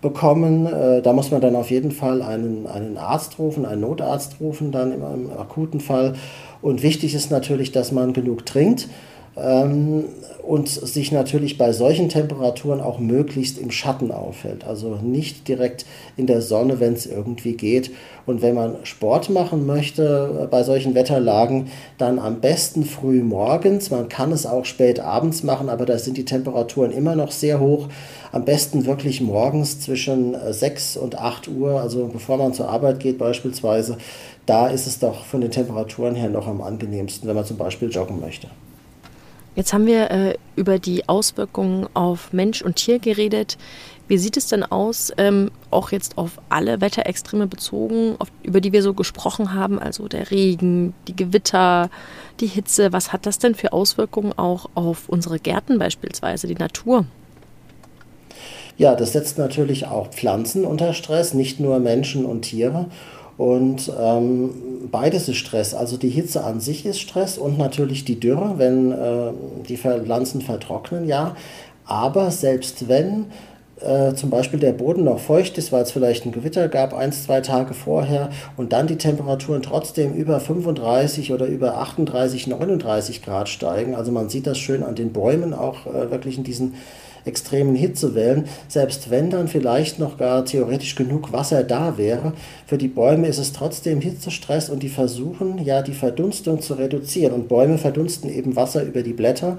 bekommen. 0.00 0.66
Äh, 0.66 1.02
da 1.02 1.12
muss 1.12 1.32
man 1.32 1.40
dann 1.40 1.56
auf 1.56 1.72
jeden 1.72 1.90
Fall 1.90 2.22
einen, 2.22 2.68
einen 2.68 2.98
Arzt 2.98 3.40
rufen, 3.40 3.66
einen 3.66 3.80
Notarzt 3.80 4.36
rufen, 4.38 4.70
dann 4.70 4.92
im, 4.92 5.02
im 5.02 5.30
akuten 5.36 5.80
Fall. 5.80 6.14
Und 6.62 6.84
wichtig 6.84 7.16
ist 7.16 7.32
natürlich, 7.32 7.72
dass 7.72 7.90
man 7.90 8.12
genug 8.12 8.46
trinkt 8.46 8.88
und 9.36 10.68
sich 10.68 11.12
natürlich 11.12 11.58
bei 11.58 11.72
solchen 11.72 12.08
Temperaturen 12.08 12.80
auch 12.80 12.98
möglichst 12.98 13.58
im 13.58 13.70
Schatten 13.70 14.10
aufhält. 14.10 14.64
Also 14.64 14.96
nicht 15.02 15.46
direkt 15.46 15.84
in 16.16 16.26
der 16.26 16.40
Sonne, 16.40 16.80
wenn 16.80 16.94
es 16.94 17.04
irgendwie 17.04 17.52
geht. 17.52 17.90
Und 18.24 18.40
wenn 18.40 18.54
man 18.54 18.76
Sport 18.84 19.28
machen 19.28 19.66
möchte 19.66 20.44
äh, 20.44 20.46
bei 20.46 20.62
solchen 20.62 20.94
Wetterlagen, 20.94 21.68
dann 21.98 22.18
am 22.18 22.40
besten 22.40 22.84
früh 22.84 23.22
morgens. 23.22 23.90
Man 23.90 24.08
kann 24.08 24.32
es 24.32 24.46
auch 24.46 24.64
spät 24.64 25.00
abends 25.00 25.42
machen, 25.42 25.68
aber 25.68 25.84
da 25.84 25.98
sind 25.98 26.16
die 26.16 26.24
Temperaturen 26.24 26.90
immer 26.90 27.14
noch 27.14 27.30
sehr 27.30 27.60
hoch. 27.60 27.88
Am 28.32 28.44
besten 28.44 28.86
wirklich 28.86 29.20
morgens 29.20 29.80
zwischen 29.80 30.34
6 30.50 30.96
äh, 30.96 30.98
und 31.00 31.18
8 31.18 31.48
Uhr, 31.48 31.80
also 31.80 32.08
bevor 32.10 32.38
man 32.38 32.54
zur 32.54 32.68
Arbeit 32.68 33.00
geht 33.00 33.18
beispielsweise. 33.18 33.98
Da 34.46 34.68
ist 34.68 34.86
es 34.86 34.98
doch 34.98 35.24
von 35.24 35.40
den 35.40 35.50
Temperaturen 35.50 36.14
her 36.14 36.30
noch 36.30 36.46
am 36.46 36.62
angenehmsten, 36.62 37.28
wenn 37.28 37.36
man 37.36 37.44
zum 37.44 37.58
Beispiel 37.58 37.90
joggen 37.90 38.20
möchte. 38.20 38.48
Jetzt 39.56 39.72
haben 39.72 39.86
wir 39.86 40.10
äh, 40.10 40.34
über 40.54 40.78
die 40.78 41.08
Auswirkungen 41.08 41.88
auf 41.94 42.34
Mensch 42.34 42.60
und 42.60 42.76
Tier 42.76 42.98
geredet. 42.98 43.56
Wie 44.06 44.18
sieht 44.18 44.36
es 44.36 44.48
denn 44.48 44.62
aus, 44.62 45.10
ähm, 45.16 45.50
auch 45.70 45.90
jetzt 45.90 46.18
auf 46.18 46.38
alle 46.50 46.82
Wetterextreme 46.82 47.46
bezogen, 47.46 48.16
auf, 48.18 48.28
über 48.42 48.60
die 48.60 48.72
wir 48.72 48.82
so 48.82 48.92
gesprochen 48.92 49.54
haben, 49.54 49.78
also 49.78 50.08
der 50.08 50.30
Regen, 50.30 50.92
die 51.08 51.16
Gewitter, 51.16 51.88
die 52.38 52.46
Hitze, 52.46 52.92
was 52.92 53.14
hat 53.14 53.24
das 53.24 53.38
denn 53.38 53.54
für 53.54 53.72
Auswirkungen 53.72 54.34
auch 54.38 54.68
auf 54.74 55.08
unsere 55.08 55.38
Gärten 55.38 55.78
beispielsweise, 55.78 56.46
die 56.46 56.54
Natur? 56.54 57.06
Ja, 58.76 58.94
das 58.94 59.14
setzt 59.14 59.38
natürlich 59.38 59.86
auch 59.86 60.08
Pflanzen 60.08 60.66
unter 60.66 60.92
Stress, 60.92 61.32
nicht 61.32 61.60
nur 61.60 61.78
Menschen 61.78 62.26
und 62.26 62.42
Tiere. 62.42 62.86
Und 63.36 63.92
ähm, 64.00 64.88
beides 64.90 65.28
ist 65.28 65.36
Stress. 65.36 65.74
Also 65.74 65.96
die 65.96 66.08
Hitze 66.08 66.44
an 66.44 66.60
sich 66.60 66.86
ist 66.86 67.00
Stress 67.00 67.36
und 67.38 67.58
natürlich 67.58 68.04
die 68.04 68.18
Dürre, 68.18 68.54
wenn 68.56 68.92
äh, 68.92 69.32
die 69.68 69.76
Pflanzen 69.76 70.40
vertrocknen, 70.40 71.06
ja. 71.06 71.36
Aber 71.84 72.30
selbst 72.30 72.88
wenn 72.88 73.26
äh, 73.80 74.14
zum 74.14 74.30
Beispiel 74.30 74.58
der 74.58 74.72
Boden 74.72 75.04
noch 75.04 75.18
feucht 75.18 75.58
ist, 75.58 75.70
weil 75.70 75.82
es 75.82 75.92
vielleicht 75.92 76.24
ein 76.24 76.32
Gewitter 76.32 76.68
gab, 76.68 76.94
ein, 76.94 77.12
zwei 77.12 77.42
Tage 77.42 77.74
vorher, 77.74 78.30
und 78.56 78.72
dann 78.72 78.86
die 78.86 78.96
Temperaturen 78.96 79.60
trotzdem 79.60 80.14
über 80.14 80.40
35 80.40 81.32
oder 81.32 81.46
über 81.46 81.76
38, 81.76 82.46
39 82.46 83.22
Grad 83.22 83.48
steigen. 83.50 83.94
Also 83.94 84.12
man 84.12 84.30
sieht 84.30 84.46
das 84.46 84.58
schön 84.58 84.82
an 84.82 84.94
den 84.94 85.12
Bäumen 85.12 85.52
auch 85.52 85.86
äh, 85.86 86.10
wirklich 86.10 86.38
in 86.38 86.44
diesen 86.44 86.74
extremen 87.26 87.74
Hitzewellen, 87.74 88.44
selbst 88.68 89.10
wenn 89.10 89.30
dann 89.30 89.48
vielleicht 89.48 89.98
noch 89.98 90.18
gar 90.18 90.44
theoretisch 90.44 90.94
genug 90.94 91.32
Wasser 91.32 91.64
da 91.64 91.98
wäre, 91.98 92.32
für 92.66 92.78
die 92.78 92.88
Bäume 92.88 93.28
ist 93.28 93.38
es 93.38 93.52
trotzdem 93.52 94.00
Hitzestress 94.00 94.70
und 94.70 94.82
die 94.82 94.88
versuchen 94.88 95.58
ja 95.64 95.82
die 95.82 95.92
Verdunstung 95.92 96.60
zu 96.60 96.74
reduzieren. 96.74 97.34
Und 97.34 97.48
Bäume 97.48 97.78
verdunsten 97.78 98.30
eben 98.30 98.56
Wasser 98.56 98.82
über 98.82 99.02
die 99.02 99.12
Blätter 99.12 99.58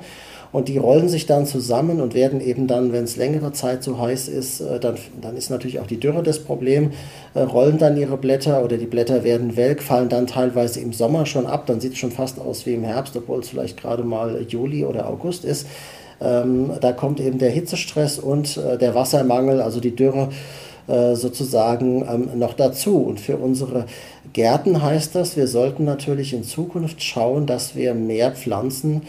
und 0.52 0.70
die 0.70 0.78
rollen 0.78 1.10
sich 1.10 1.26
dann 1.26 1.46
zusammen 1.46 2.02
und 2.02 2.14
werden 2.14 2.42
eben 2.42 2.68
dann, 2.68 2.94
wenn 2.94 3.04
es 3.04 3.16
längere 3.16 3.52
Zeit 3.52 3.84
so 3.84 4.00
heiß 4.00 4.28
ist, 4.28 4.62
äh, 4.62 4.80
dann, 4.80 4.96
dann 5.22 5.36
ist 5.36 5.50
natürlich 5.50 5.80
auch 5.80 5.88
die 5.88 6.00
Dürre 6.00 6.24
das 6.24 6.40
Problem, 6.40 6.92
äh, 7.34 7.42
rollen 7.42 7.78
dann 7.78 7.98
ihre 7.98 8.18
Blätter 8.18 8.64
oder 8.64 8.78
die 8.78 8.86
Blätter 8.86 9.24
werden 9.24 9.58
welk, 9.58 9.84
fallen 9.84 10.10
dann 10.10 10.28
teilweise 10.28 10.80
im 10.80 10.94
Sommer 10.94 11.26
schon 11.26 11.48
ab, 11.48 11.66
dann 11.68 11.82
sieht 11.82 11.94
es 11.94 12.00
schon 12.00 12.12
fast 12.12 12.40
aus 12.40 12.66
wie 12.66 12.74
im 12.74 12.84
Herbst, 12.84 13.16
obwohl 13.16 13.40
es 13.40 13.50
vielleicht 13.50 13.80
gerade 13.80 14.04
mal 14.04 14.46
Juli 14.48 14.86
oder 14.86 15.10
August 15.10 15.46
ist. 15.46 15.68
Ähm, 16.20 16.72
da 16.82 16.94
kommt 16.94 17.20
eben 17.20 17.38
der 17.38 17.52
Hitzestress 17.52 18.20
und 18.20 18.58
äh, 18.58 18.78
der 18.78 18.96
Wassermangel, 18.96 19.62
also 19.62 19.80
die 19.80 19.96
Dürre 19.96 20.30
äh, 20.88 21.16
sozusagen 21.16 22.06
ähm, 22.10 22.40
noch 22.40 22.54
dazu. 22.54 22.98
Und 22.98 23.20
für 23.20 23.38
unsere 23.38 23.86
Gärten 24.34 24.82
heißt 24.82 25.16
das, 25.16 25.38
wir 25.38 25.48
sollten 25.48 25.84
natürlich 25.86 26.34
in 26.34 26.44
Zukunft 26.44 27.04
schauen, 27.04 27.46
dass 27.46 27.76
wir 27.76 27.94
mehr 27.94 28.32
Pflanzen 28.32 29.04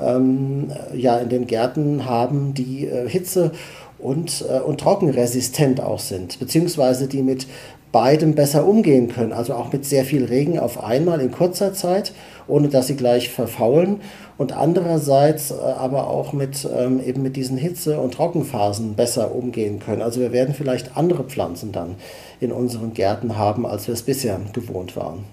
ähm, 0.00 0.70
ja, 0.94 1.18
in 1.18 1.28
den 1.28 1.46
Gärten 1.46 2.06
haben, 2.06 2.54
die 2.54 2.86
äh, 2.86 3.08
Hitze 3.08 3.52
und, 3.98 4.44
äh, 4.48 4.60
und 4.60 4.80
trockenresistent 4.80 5.80
auch 5.80 6.00
sind, 6.00 6.38
beziehungsweise 6.38 7.08
die 7.08 7.22
mit 7.22 7.46
beidem 7.92 8.34
besser 8.34 8.66
umgehen 8.66 9.08
können. 9.08 9.32
Also 9.32 9.54
auch 9.54 9.72
mit 9.72 9.84
sehr 9.86 10.04
viel 10.04 10.24
Regen 10.24 10.58
auf 10.58 10.82
einmal 10.82 11.20
in 11.20 11.30
kurzer 11.30 11.74
Zeit, 11.74 12.12
ohne 12.46 12.68
dass 12.68 12.86
sie 12.86 12.96
gleich 12.96 13.30
verfaulen. 13.30 14.00
Und 14.36 14.52
andererseits 14.52 15.50
äh, 15.50 15.54
aber 15.54 16.08
auch 16.08 16.32
mit, 16.32 16.68
ähm, 16.76 17.00
eben 17.00 17.22
mit 17.22 17.36
diesen 17.36 17.56
Hitze- 17.56 18.00
und 18.00 18.14
Trockenphasen 18.14 18.94
besser 18.94 19.34
umgehen 19.34 19.78
können. 19.78 20.02
Also 20.02 20.20
wir 20.20 20.32
werden 20.32 20.54
vielleicht 20.54 20.96
andere 20.96 21.24
Pflanzen 21.24 21.72
dann 21.72 21.96
in 22.40 22.52
unseren 22.52 22.94
Gärten 22.94 23.38
haben, 23.38 23.66
als 23.66 23.86
wir 23.86 23.94
es 23.94 24.02
bisher 24.02 24.40
gewohnt 24.52 24.96
waren. 24.96 25.24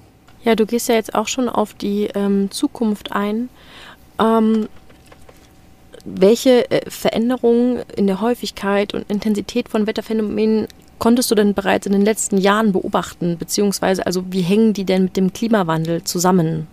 Ja, 0.43 0.55
du 0.55 0.65
gehst 0.65 0.89
ja 0.89 0.95
jetzt 0.95 1.13
auch 1.13 1.27
schon 1.27 1.49
auf 1.49 1.73
die 1.73 2.09
ähm, 2.15 2.49
Zukunft 2.51 3.11
ein. 3.11 3.49
Ähm, 4.19 4.67
welche 6.05 6.69
äh, 6.71 6.89
Veränderungen 6.89 7.83
in 7.95 8.07
der 8.07 8.21
Häufigkeit 8.21 8.93
und 8.93 9.09
Intensität 9.09 9.69
von 9.69 9.85
Wetterphänomenen 9.85 10.67
konntest 10.97 11.29
du 11.31 11.35
denn 11.35 11.53
bereits 11.53 11.85
in 11.85 11.93
den 11.93 12.03
letzten 12.03 12.37
Jahren 12.37 12.71
beobachten? 12.71 13.37
Beziehungsweise, 13.37 14.05
also 14.05 14.23
wie 14.31 14.41
hängen 14.41 14.73
die 14.73 14.85
denn 14.85 15.05
mit 15.05 15.17
dem 15.17 15.33
Klimawandel 15.33 16.03
zusammen? 16.03 16.67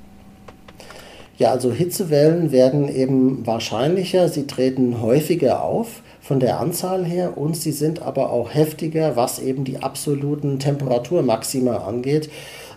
Ja, 1.39 1.53
also 1.53 1.73
Hitzewellen 1.73 2.51
werden 2.51 2.93
eben 2.93 3.47
wahrscheinlicher, 3.47 4.29
sie 4.29 4.49
treten 4.49 5.01
häufiger 5.01 5.63
auf 5.63 6.03
von 6.21 6.41
der 6.41 6.59
Anzahl 6.59 7.05
her 7.05 7.39
und 7.39 7.57
sie 7.57 7.71
sind 7.71 8.03
aber 8.03 8.33
auch 8.33 8.53
heftiger, 8.53 9.15
was 9.15 9.39
eben 9.39 9.65
die 9.65 9.79
absoluten 9.79 10.59
Temperaturmaxima 10.59 11.77
angeht. 11.77 12.29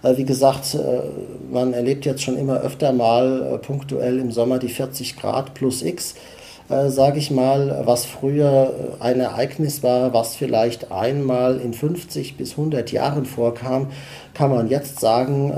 Äh, 0.03 0.17
wie 0.17 0.25
gesagt, 0.25 0.75
äh, 0.75 1.01
man 1.51 1.73
erlebt 1.73 2.05
jetzt 2.05 2.21
schon 2.21 2.37
immer 2.37 2.61
öfter 2.61 2.93
mal 2.93 3.55
äh, 3.55 3.57
punktuell 3.57 4.19
im 4.19 4.31
Sommer 4.31 4.59
die 4.59 4.69
40 4.69 5.17
Grad 5.17 5.55
plus 5.55 5.81
X 5.81 6.15
sage 6.87 7.19
ich 7.19 7.31
mal, 7.31 7.81
was 7.83 8.05
früher 8.05 8.95
ein 9.01 9.19
Ereignis 9.19 9.83
war, 9.83 10.13
was 10.13 10.37
vielleicht 10.37 10.89
einmal 10.89 11.59
in 11.59 11.73
50 11.73 12.37
bis 12.37 12.51
100 12.51 12.93
Jahren 12.93 13.25
vorkam, 13.25 13.87
kann 14.33 14.51
man 14.51 14.69
jetzt 14.69 15.01
sagen, 15.01 15.51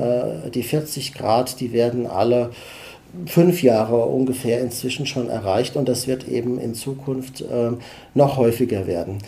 die 0.55 0.63
40 0.63 1.13
Grad, 1.13 1.59
die 1.59 1.71
werden 1.71 2.07
alle 2.07 2.49
fünf 3.25 3.63
Jahre 3.63 4.05
ungefähr 4.05 4.61
inzwischen 4.61 5.05
schon 5.05 5.29
erreicht 5.29 5.75
und 5.75 5.87
das 5.87 6.07
wird 6.07 6.27
eben 6.27 6.59
in 6.59 6.73
Zukunft 6.73 7.41
äh, 7.41 7.71
noch 8.13 8.37
häufiger 8.37 8.87
werden. 8.87 9.19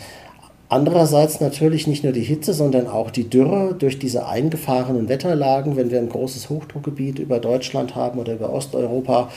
Andererseits 0.68 1.40
natürlich 1.40 1.86
nicht 1.86 2.02
nur 2.02 2.12
die 2.12 2.22
Hitze, 2.22 2.52
sondern 2.52 2.88
auch 2.88 3.12
die 3.12 3.30
Dürre 3.30 3.76
durch 3.78 4.00
diese 4.00 4.26
eingefahrenen 4.26 5.08
Wetterlagen. 5.08 5.76
Wenn 5.76 5.92
wir 5.92 6.00
ein 6.00 6.08
großes 6.08 6.50
Hochdruckgebiet 6.50 7.20
über 7.20 7.38
Deutschland 7.38 7.94
haben 7.94 8.18
oder 8.18 8.34
über 8.34 8.52
Osteuropa, 8.52 9.30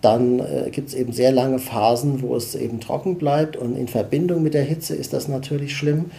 dann 0.00 0.38
äh, 0.38 0.70
gibt 0.70 0.90
es 0.90 0.94
eben 0.94 1.12
sehr 1.12 1.32
lange 1.32 1.58
Phasen, 1.58 2.22
wo 2.22 2.36
es 2.36 2.54
eben 2.54 2.78
trocken 2.78 3.16
bleibt 3.16 3.56
und 3.56 3.76
in 3.76 3.88
Verbindung 3.88 4.44
mit 4.44 4.54
der 4.54 4.62
Hitze 4.62 4.94
ist 4.94 5.12
das 5.12 5.26
natürlich 5.26 5.76
schlimm, 5.76 6.12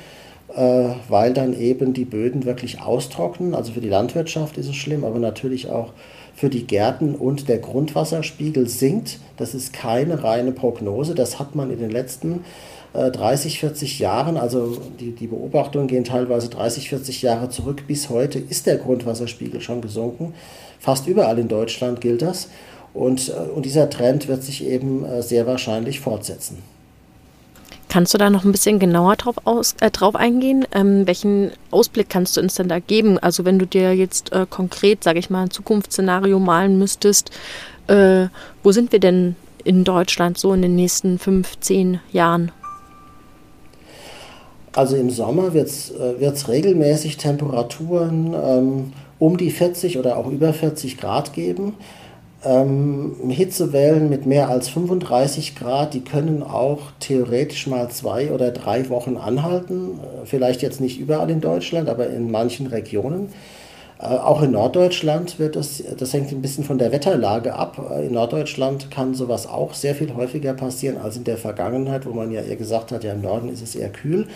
weil 0.56 1.34
dann 1.34 1.60
eben 1.60 1.94
die 1.94 2.06
Böden 2.06 2.46
wirklich 2.46 2.82
austrocknen. 2.82 3.54
Also 3.54 3.74
für 3.74 3.82
die 3.82 3.90
Landwirtschaft 3.90 4.58
ist 4.58 4.68
es 4.68 4.76
schlimm, 4.76 5.04
aber 5.04 5.20
natürlich 5.20 5.70
auch 5.70 5.94
für 6.36 6.50
die 6.50 6.66
Gärten 6.66 7.16
und 7.16 7.50
der 7.50 7.60
Grundwasserspiegel 7.60 8.68
sinkt. 8.68 9.20
Das 9.38 9.54
ist 9.54 9.74
keine 9.74 10.24
reine 10.24 10.52
Prognose, 10.52 11.14
das 11.16 11.40
hat 11.40 11.56
man 11.56 11.70
in 11.72 11.80
den 11.80 11.92
letzten 11.92 12.46
30, 12.94 13.60
40 13.60 14.00
Jahren, 14.00 14.38
also 14.38 14.82
die, 15.00 15.12
die 15.12 15.28
Beobachtungen 15.28 15.88
gehen 15.88 16.04
teilweise 16.04 16.50
30, 16.50 16.90
40 16.90 17.22
Jahre 17.22 17.50
zurück, 17.50 17.84
bis 17.88 18.10
heute 18.10 18.40
ist 18.40 18.66
der 18.66 18.78
Grundwasserspiegel 18.78 19.62
schon 19.62 19.82
gesunken. 19.82 20.34
Fast 20.80 21.06
überall 21.08 21.38
in 21.38 21.48
Deutschland 21.48 22.02
gilt 22.02 22.24
das. 22.24 22.50
Und, 22.94 23.32
und 23.56 23.66
dieser 23.66 23.90
Trend 23.92 24.28
wird 24.28 24.44
sich 24.44 24.66
eben 24.66 25.06
sehr 25.22 25.46
wahrscheinlich 25.46 26.00
fortsetzen. 26.00 26.58
Kannst 27.90 28.14
du 28.14 28.20
da 28.20 28.30
noch 28.30 28.46
ein 28.46 28.52
bisschen 28.52 28.78
genauer 28.78 29.16
drauf, 29.16 29.36
aus, 29.46 29.76
äh, 29.82 29.90
drauf 29.90 30.16
eingehen? 30.16 30.66
Ähm, 30.74 31.08
welchen 31.08 31.52
Ausblick 31.72 32.08
kannst 32.08 32.38
du 32.38 32.42
uns 32.42 32.54
denn 32.54 32.70
da 32.70 32.78
geben? 32.78 33.18
Also 33.18 33.46
wenn 33.46 33.58
du 33.58 33.66
dir 33.66 33.96
jetzt 33.96 34.32
äh, 34.32 34.46
konkret, 34.48 35.04
sage 35.04 35.18
ich 35.18 35.32
mal, 35.32 35.44
ein 35.44 35.52
Zukunftsszenario 35.52 36.38
malen 36.38 36.78
müsstest, 36.78 37.32
äh, 37.88 38.28
wo 38.64 38.72
sind 38.72 38.92
wir 38.92 39.00
denn 39.00 39.36
in 39.64 39.84
Deutschland 39.84 40.38
so 40.38 40.54
in 40.54 40.62
den 40.62 40.76
nächsten 40.76 41.18
fünf, 41.18 41.60
zehn 41.60 42.00
Jahren? 42.12 42.52
Also 44.74 44.96
im 44.96 45.10
Sommer 45.10 45.56
wird 45.56 45.68
es 45.68 45.90
äh, 45.90 46.48
regelmäßig 46.48 47.18
Temperaturen 47.18 48.36
ähm, 48.36 48.94
um 49.18 49.38
die 49.38 49.50
40 49.50 49.98
oder 49.98 50.18
auch 50.18 50.28
über 50.28 50.54
40 50.54 51.00
Grad 51.00 51.34
geben. 51.34 51.74
Ähm, 52.46 53.16
Hitzewellen 53.28 54.10
mit 54.10 54.26
mehr 54.26 54.48
als 54.48 54.70
35 54.70 55.56
Grad, 55.56 55.94
die 55.94 56.06
können 56.06 56.42
auch 56.42 56.80
theoretisch 57.02 57.68
mal 57.68 57.90
zwei 57.90 58.32
oder 58.32 58.52
drei 58.52 58.88
Wochen 58.90 59.18
anhalten. 59.18 60.00
Äh, 60.00 60.26
vielleicht 60.26 60.62
jetzt 60.62 60.80
nicht 60.80 61.00
überall 61.00 61.30
in 61.30 61.42
Deutschland, 61.42 61.90
aber 61.90 62.10
in 62.10 62.32
manchen 62.32 62.68
Regionen. 62.68 63.34
Äh, 64.00 64.06
auch 64.06 64.42
in 64.42 64.52
Norddeutschland 64.52 65.40
wird 65.40 65.58
es, 65.58 65.84
das 65.98 66.14
hängt 66.14 66.32
ein 66.32 66.42
bisschen 66.42 66.64
von 66.64 66.78
der 66.78 66.94
Wetterlage 66.94 67.54
ab. 67.56 67.92
Äh, 67.92 68.08
in 68.08 68.14
Norddeutschland 68.14 68.90
kann 68.90 69.14
sowas 69.14 69.46
auch 69.46 69.74
sehr 69.74 69.94
viel 69.94 70.16
häufiger 70.16 70.54
passieren 70.54 70.98
als 70.98 71.18
in 71.18 71.26
der 71.26 71.38
Vergangenheit, 71.38 72.06
wo 72.06 72.14
man 72.14 72.32
ja 72.32 72.42
eher 72.42 72.56
gesagt 72.56 72.94
hat, 72.94 73.04
ja 73.04 73.12
im 73.12 73.22
Norden 73.22 73.50
ist 73.50 73.62
es 73.62 73.76
eher 73.76 73.90
kühl. 73.90 74.28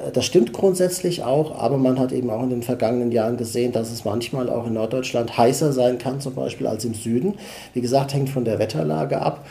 Äh, 0.00 0.12
das 0.12 0.24
stimmt 0.24 0.52
grundsätzlich 0.52 1.22
auch, 1.22 1.58
aber 1.58 1.76
man 1.76 1.98
hat 1.98 2.12
eben 2.12 2.30
auch 2.30 2.42
in 2.42 2.50
den 2.50 2.62
vergangenen 2.62 3.12
Jahren 3.12 3.36
gesehen, 3.36 3.72
dass 3.72 3.90
es 3.90 4.04
manchmal 4.04 4.48
auch 4.50 4.66
in 4.66 4.74
Norddeutschland 4.74 5.36
heißer 5.36 5.72
sein 5.72 5.98
kann, 5.98 6.20
zum 6.20 6.34
Beispiel 6.34 6.66
als 6.66 6.84
im 6.84 6.94
Süden. 6.94 7.34
Wie 7.74 7.80
gesagt, 7.80 8.14
hängt 8.14 8.30
von 8.30 8.44
der 8.44 8.58
Wetterlage 8.58 9.20
ab. 9.20 9.46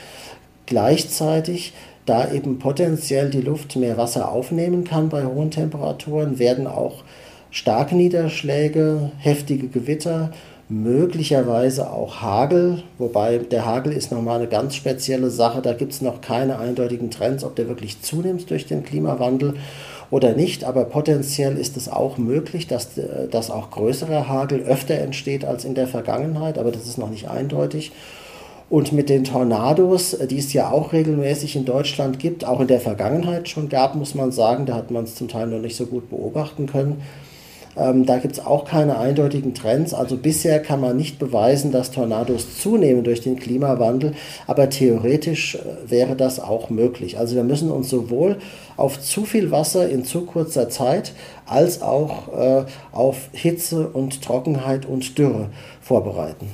Gleichzeitig, 0.65 1.73
da 2.05 2.31
eben 2.31 2.59
potenziell 2.59 3.29
die 3.29 3.41
Luft 3.41 3.75
mehr 3.75 3.97
Wasser 3.97 4.31
aufnehmen 4.31 4.83
kann 4.83 5.09
bei 5.09 5.25
hohen 5.25 5.51
Temperaturen, 5.51 6.39
werden 6.39 6.67
auch 6.67 7.03
starke 7.51 7.95
Niederschläge, 7.95 9.11
heftige 9.19 9.67
Gewitter, 9.67 10.31
möglicherweise 10.69 11.89
auch 11.89 12.21
Hagel, 12.21 12.83
wobei 12.99 13.39
der 13.39 13.65
Hagel 13.65 13.91
ist 13.91 14.11
nochmal 14.11 14.37
eine 14.37 14.47
ganz 14.47 14.75
spezielle 14.75 15.31
Sache, 15.31 15.63
da 15.63 15.73
gibt 15.73 15.93
es 15.93 16.01
noch 16.01 16.21
keine 16.21 16.59
eindeutigen 16.59 17.09
Trends, 17.09 17.43
ob 17.43 17.55
der 17.55 17.67
wirklich 17.67 18.01
zunimmt 18.03 18.49
durch 18.51 18.67
den 18.67 18.83
Klimawandel 18.83 19.55
oder 20.11 20.33
nicht, 20.33 20.63
aber 20.63 20.85
potenziell 20.85 21.57
ist 21.57 21.77
es 21.77 21.87
auch 21.89 22.17
möglich, 22.17 22.67
dass, 22.67 22.97
äh, 22.97 23.27
dass 23.29 23.51
auch 23.51 23.71
größerer 23.71 24.27
Hagel 24.27 24.61
öfter 24.61 24.95
entsteht 24.95 25.45
als 25.45 25.65
in 25.65 25.75
der 25.75 25.87
Vergangenheit, 25.87 26.57
aber 26.57 26.71
das 26.71 26.87
ist 26.87 26.97
noch 26.97 27.09
nicht 27.09 27.29
eindeutig. 27.29 27.91
Und 28.69 28.91
mit 28.91 29.09
den 29.09 29.23
Tornados, 29.23 30.13
äh, 30.13 30.27
die 30.27 30.39
es 30.39 30.53
ja 30.53 30.71
auch 30.71 30.93
regelmäßig 30.93 31.55
in 31.55 31.65
Deutschland 31.65 32.19
gibt, 32.19 32.45
auch 32.45 32.59
in 32.59 32.67
der 32.67 32.79
Vergangenheit 32.79 33.49
schon 33.49 33.69
gab, 33.69 33.95
muss 33.95 34.15
man 34.15 34.31
sagen, 34.31 34.65
da 34.65 34.75
hat 34.75 34.91
man 34.91 35.03
es 35.03 35.15
zum 35.15 35.27
Teil 35.27 35.47
noch 35.47 35.59
nicht 35.59 35.75
so 35.75 35.85
gut 35.85 36.09
beobachten 36.09 36.67
können, 36.67 37.01
ähm, 37.79 38.05
da 38.05 38.17
gibt 38.17 38.33
es 38.33 38.45
auch 38.45 38.65
keine 38.65 38.97
eindeutigen 38.97 39.53
Trends. 39.53 39.93
Also 39.93 40.17
bisher 40.17 40.61
kann 40.61 40.81
man 40.81 40.97
nicht 40.97 41.17
beweisen, 41.17 41.71
dass 41.71 41.91
Tornados 41.91 42.59
zunehmen 42.59 43.03
durch 43.03 43.21
den 43.21 43.37
Klimawandel, 43.37 44.13
aber 44.47 44.69
theoretisch 44.69 45.55
äh, 45.55 45.89
wäre 45.89 46.15
das 46.15 46.39
auch 46.39 46.69
möglich. 46.69 47.17
Also 47.17 47.35
wir 47.35 47.43
müssen 47.43 47.71
uns 47.71 47.89
sowohl 47.89 48.37
auf 48.77 48.99
zu 49.01 49.25
viel 49.25 49.51
Wasser 49.51 49.89
in 49.89 50.03
zu 50.03 50.21
kurzer 50.21 50.69
Zeit 50.69 51.13
als 51.45 51.81
auch 51.81 52.33
äh, 52.33 52.65
auf 52.91 53.29
Hitze 53.31 53.87
und 53.87 54.21
Trockenheit 54.21 54.85
und 54.85 55.17
Dürre 55.17 55.49
vorbereiten. 55.81 56.51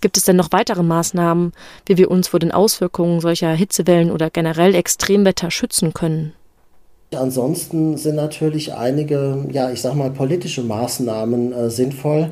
Gibt 0.00 0.16
es 0.16 0.24
denn 0.24 0.36
noch 0.36 0.50
weitere 0.50 0.82
Maßnahmen, 0.82 1.52
wie 1.86 1.96
wir 1.96 2.10
uns 2.10 2.28
vor 2.28 2.40
den 2.40 2.50
Auswirkungen 2.50 3.20
solcher 3.20 3.52
Hitzewellen 3.52 4.10
oder 4.10 4.30
generell 4.30 4.74
Extremwetter 4.74 5.52
schützen 5.52 5.94
können? 5.94 6.32
Ansonsten 7.14 7.96
sind 7.96 8.16
natürlich 8.16 8.74
einige, 8.74 9.44
ja, 9.50 9.70
ich 9.70 9.80
sag 9.80 9.94
mal, 9.94 10.10
politische 10.10 10.62
Maßnahmen 10.62 11.52
äh, 11.52 11.70
sinnvoll. 11.70 12.30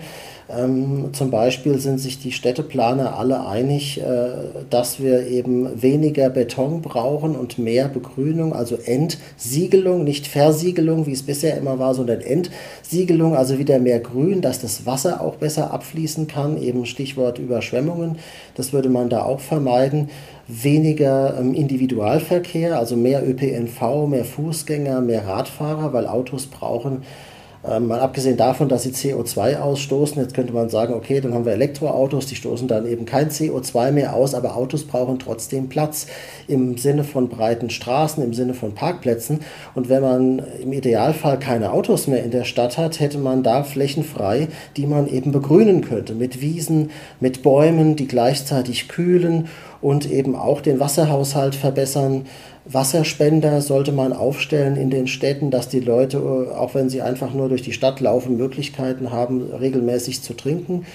Ähm, 0.56 1.10
zum 1.12 1.30
Beispiel 1.30 1.78
sind 1.78 1.98
sich 1.98 2.18
die 2.18 2.32
Städteplaner 2.32 3.18
alle 3.18 3.46
einig, 3.46 4.00
äh, 4.00 4.30
dass 4.68 5.00
wir 5.00 5.26
eben 5.26 5.80
weniger 5.80 6.28
Beton 6.30 6.82
brauchen 6.82 7.36
und 7.36 7.58
mehr 7.58 7.88
Begrünung, 7.88 8.52
also 8.52 8.76
Entsiegelung, 8.76 10.04
nicht 10.04 10.26
Versiegelung, 10.26 11.06
wie 11.06 11.12
es 11.12 11.22
bisher 11.22 11.56
immer 11.56 11.78
war, 11.78 11.94
sondern 11.94 12.20
Entsiegelung, 12.20 13.36
also 13.36 13.58
wieder 13.58 13.78
mehr 13.78 14.00
Grün, 14.00 14.40
dass 14.40 14.60
das 14.60 14.86
Wasser 14.86 15.20
auch 15.20 15.36
besser 15.36 15.72
abfließen 15.72 16.26
kann, 16.26 16.60
eben 16.60 16.86
Stichwort 16.86 17.38
Überschwemmungen, 17.38 18.18
das 18.54 18.72
würde 18.72 18.88
man 18.88 19.08
da 19.08 19.22
auch 19.22 19.40
vermeiden. 19.40 20.10
Weniger 20.48 21.38
ähm, 21.38 21.54
Individualverkehr, 21.54 22.76
also 22.76 22.96
mehr 22.96 23.22
ÖPNV, 23.28 24.08
mehr 24.08 24.24
Fußgänger, 24.24 25.00
mehr 25.00 25.26
Radfahrer, 25.26 25.92
weil 25.92 26.08
Autos 26.08 26.46
brauchen 26.46 27.02
ähm, 27.62 27.88
mal 27.88 28.00
abgesehen 28.00 28.38
davon, 28.38 28.70
dass 28.70 28.84
sie 28.84 28.90
CO2 28.90 29.58
ausstoßen, 29.58 30.20
jetzt 30.22 30.34
könnte 30.34 30.54
man 30.54 30.70
sagen, 30.70 30.94
okay, 30.94 31.20
dann 31.20 31.34
haben 31.34 31.44
wir 31.44 31.52
Elektroautos, 31.52 32.24
die 32.26 32.34
stoßen 32.34 32.66
dann 32.68 32.86
eben 32.86 33.04
kein 33.04 33.28
CO2 33.28 33.92
mehr 33.92 34.14
aus, 34.14 34.34
aber 34.34 34.56
Autos 34.56 34.84
brauchen 34.84 35.18
trotzdem 35.18 35.68
Platz 35.68 36.06
im 36.48 36.78
Sinne 36.78 37.04
von 37.04 37.28
breiten 37.28 37.68
Straßen, 37.68 38.24
im 38.24 38.32
Sinne 38.32 38.54
von 38.54 38.74
Parkplätzen. 38.74 39.40
Und 39.74 39.90
wenn 39.90 40.02
man 40.02 40.42
im 40.62 40.72
Idealfall 40.72 41.38
keine 41.38 41.72
Autos 41.72 42.06
mehr 42.06 42.24
in 42.24 42.30
der 42.30 42.44
Stadt 42.44 42.78
hat, 42.78 42.98
hätte 42.98 43.18
man 43.18 43.42
da 43.42 43.62
Flächen 43.62 44.04
frei, 44.04 44.48
die 44.78 44.86
man 44.86 45.06
eben 45.06 45.30
begrünen 45.30 45.82
könnte, 45.82 46.14
mit 46.14 46.40
Wiesen, 46.40 46.90
mit 47.20 47.42
Bäumen, 47.42 47.94
die 47.94 48.08
gleichzeitig 48.08 48.88
kühlen 48.88 49.48
und 49.82 50.10
eben 50.10 50.34
auch 50.34 50.62
den 50.62 50.80
Wasserhaushalt 50.80 51.54
verbessern. 51.54 52.26
Wasserspender 52.72 53.60
sollte 53.62 53.92
man 53.92 54.12
aufstellen 54.12 54.76
in 54.76 54.90
den 54.90 55.06
Städten, 55.06 55.50
dass 55.50 55.68
die 55.68 55.80
Leute, 55.80 56.18
äh, 56.18 56.54
auch 56.54 56.74
wenn 56.74 56.88
sie 56.88 57.02
einfach 57.02 57.32
nur 57.34 57.48
durch 57.48 57.62
die 57.62 57.72
Stadt 57.72 58.00
laufen, 58.00 58.36
Möglichkeiten 58.36 59.10
haben, 59.10 59.50
regelmäßig 59.52 60.22
zu 60.22 60.34
trinken. 60.34 60.86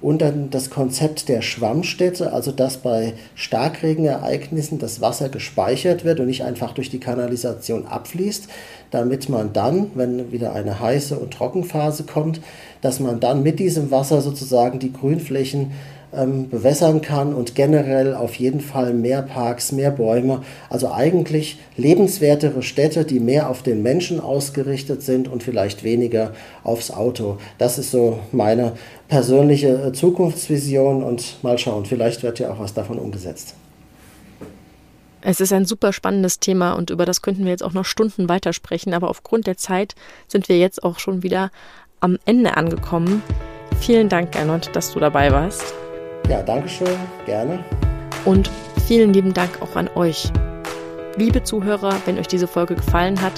Und 0.00 0.22
dann 0.22 0.50
das 0.50 0.70
Konzept 0.70 1.28
der 1.28 1.42
Schwammstätte, 1.42 2.32
also 2.32 2.52
dass 2.52 2.76
bei 2.76 3.14
Starkregenereignissen 3.34 4.78
das 4.78 5.00
Wasser 5.00 5.28
gespeichert 5.28 6.04
wird 6.04 6.20
und 6.20 6.26
nicht 6.26 6.44
einfach 6.44 6.72
durch 6.72 6.88
die 6.88 7.00
Kanalisation 7.00 7.84
abfließt, 7.84 8.46
damit 8.92 9.28
man 9.28 9.52
dann, 9.52 9.90
wenn 9.96 10.30
wieder 10.30 10.52
eine 10.52 10.78
heiße 10.78 11.18
und 11.18 11.34
Trockenphase 11.34 12.04
kommt, 12.04 12.40
dass 12.80 13.00
man 13.00 13.18
dann 13.18 13.42
mit 13.42 13.58
diesem 13.58 13.90
Wasser 13.90 14.20
sozusagen 14.20 14.78
die 14.78 14.92
Grünflächen 14.92 15.72
ähm, 16.12 16.48
bewässern 16.48 17.02
kann 17.02 17.34
und 17.34 17.54
generell 17.54 18.14
auf 18.14 18.34
jeden 18.36 18.60
Fall 18.60 18.94
mehr 18.94 19.22
Parks, 19.22 19.72
mehr 19.72 19.90
Bäume. 19.90 20.42
Also 20.70 20.90
eigentlich 20.90 21.58
lebenswertere 21.76 22.62
Städte, 22.62 23.04
die 23.04 23.20
mehr 23.20 23.50
auf 23.50 23.62
den 23.62 23.82
Menschen 23.82 24.20
ausgerichtet 24.20 25.02
sind 25.02 25.28
und 25.28 25.42
vielleicht 25.42 25.84
weniger 25.84 26.32
aufs 26.64 26.90
Auto. 26.90 27.38
Das 27.58 27.78
ist 27.78 27.90
so 27.90 28.20
meine 28.32 28.72
persönliche 29.08 29.68
äh, 29.68 29.92
Zukunftsvision 29.92 31.02
und 31.02 31.42
mal 31.42 31.58
schauen, 31.58 31.84
vielleicht 31.84 32.22
wird 32.22 32.38
ja 32.38 32.50
auch 32.52 32.58
was 32.58 32.74
davon 32.74 32.98
umgesetzt. 32.98 33.54
Es 35.20 35.40
ist 35.40 35.52
ein 35.52 35.66
super 35.66 35.92
spannendes 35.92 36.38
Thema 36.38 36.72
und 36.74 36.90
über 36.90 37.04
das 37.04 37.22
könnten 37.22 37.44
wir 37.44 37.50
jetzt 37.50 37.64
auch 37.64 37.72
noch 37.72 37.84
Stunden 37.84 38.28
weitersprechen, 38.28 38.94
aber 38.94 39.10
aufgrund 39.10 39.46
der 39.46 39.56
Zeit 39.56 39.94
sind 40.28 40.48
wir 40.48 40.58
jetzt 40.58 40.82
auch 40.84 41.00
schon 41.00 41.22
wieder 41.22 41.50
am 42.00 42.18
Ende 42.24 42.56
angekommen. 42.56 43.22
Vielen 43.80 44.08
Dank, 44.08 44.32
Gernot, 44.32 44.70
dass 44.74 44.92
du 44.92 45.00
dabei 45.00 45.32
warst. 45.32 45.74
Ja, 46.28 46.42
danke 46.42 46.68
schön, 46.68 46.96
gerne. 47.26 47.64
Und 48.24 48.50
vielen 48.86 49.12
lieben 49.12 49.32
Dank 49.32 49.62
auch 49.62 49.76
an 49.76 49.88
euch. 49.94 50.30
Liebe 51.16 51.42
Zuhörer, 51.42 51.94
wenn 52.04 52.18
euch 52.18 52.28
diese 52.28 52.46
Folge 52.46 52.74
gefallen 52.76 53.20
hat, 53.20 53.32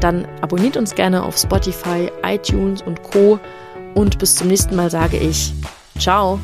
dann 0.00 0.26
abonniert 0.42 0.76
uns 0.76 0.94
gerne 0.94 1.22
auf 1.22 1.38
Spotify, 1.38 2.10
iTunes 2.24 2.82
und 2.82 3.02
Co. 3.02 3.38
Und 3.94 4.18
bis 4.18 4.36
zum 4.36 4.48
nächsten 4.48 4.76
Mal 4.76 4.90
sage 4.90 5.16
ich 5.16 5.52
Ciao. 5.98 6.40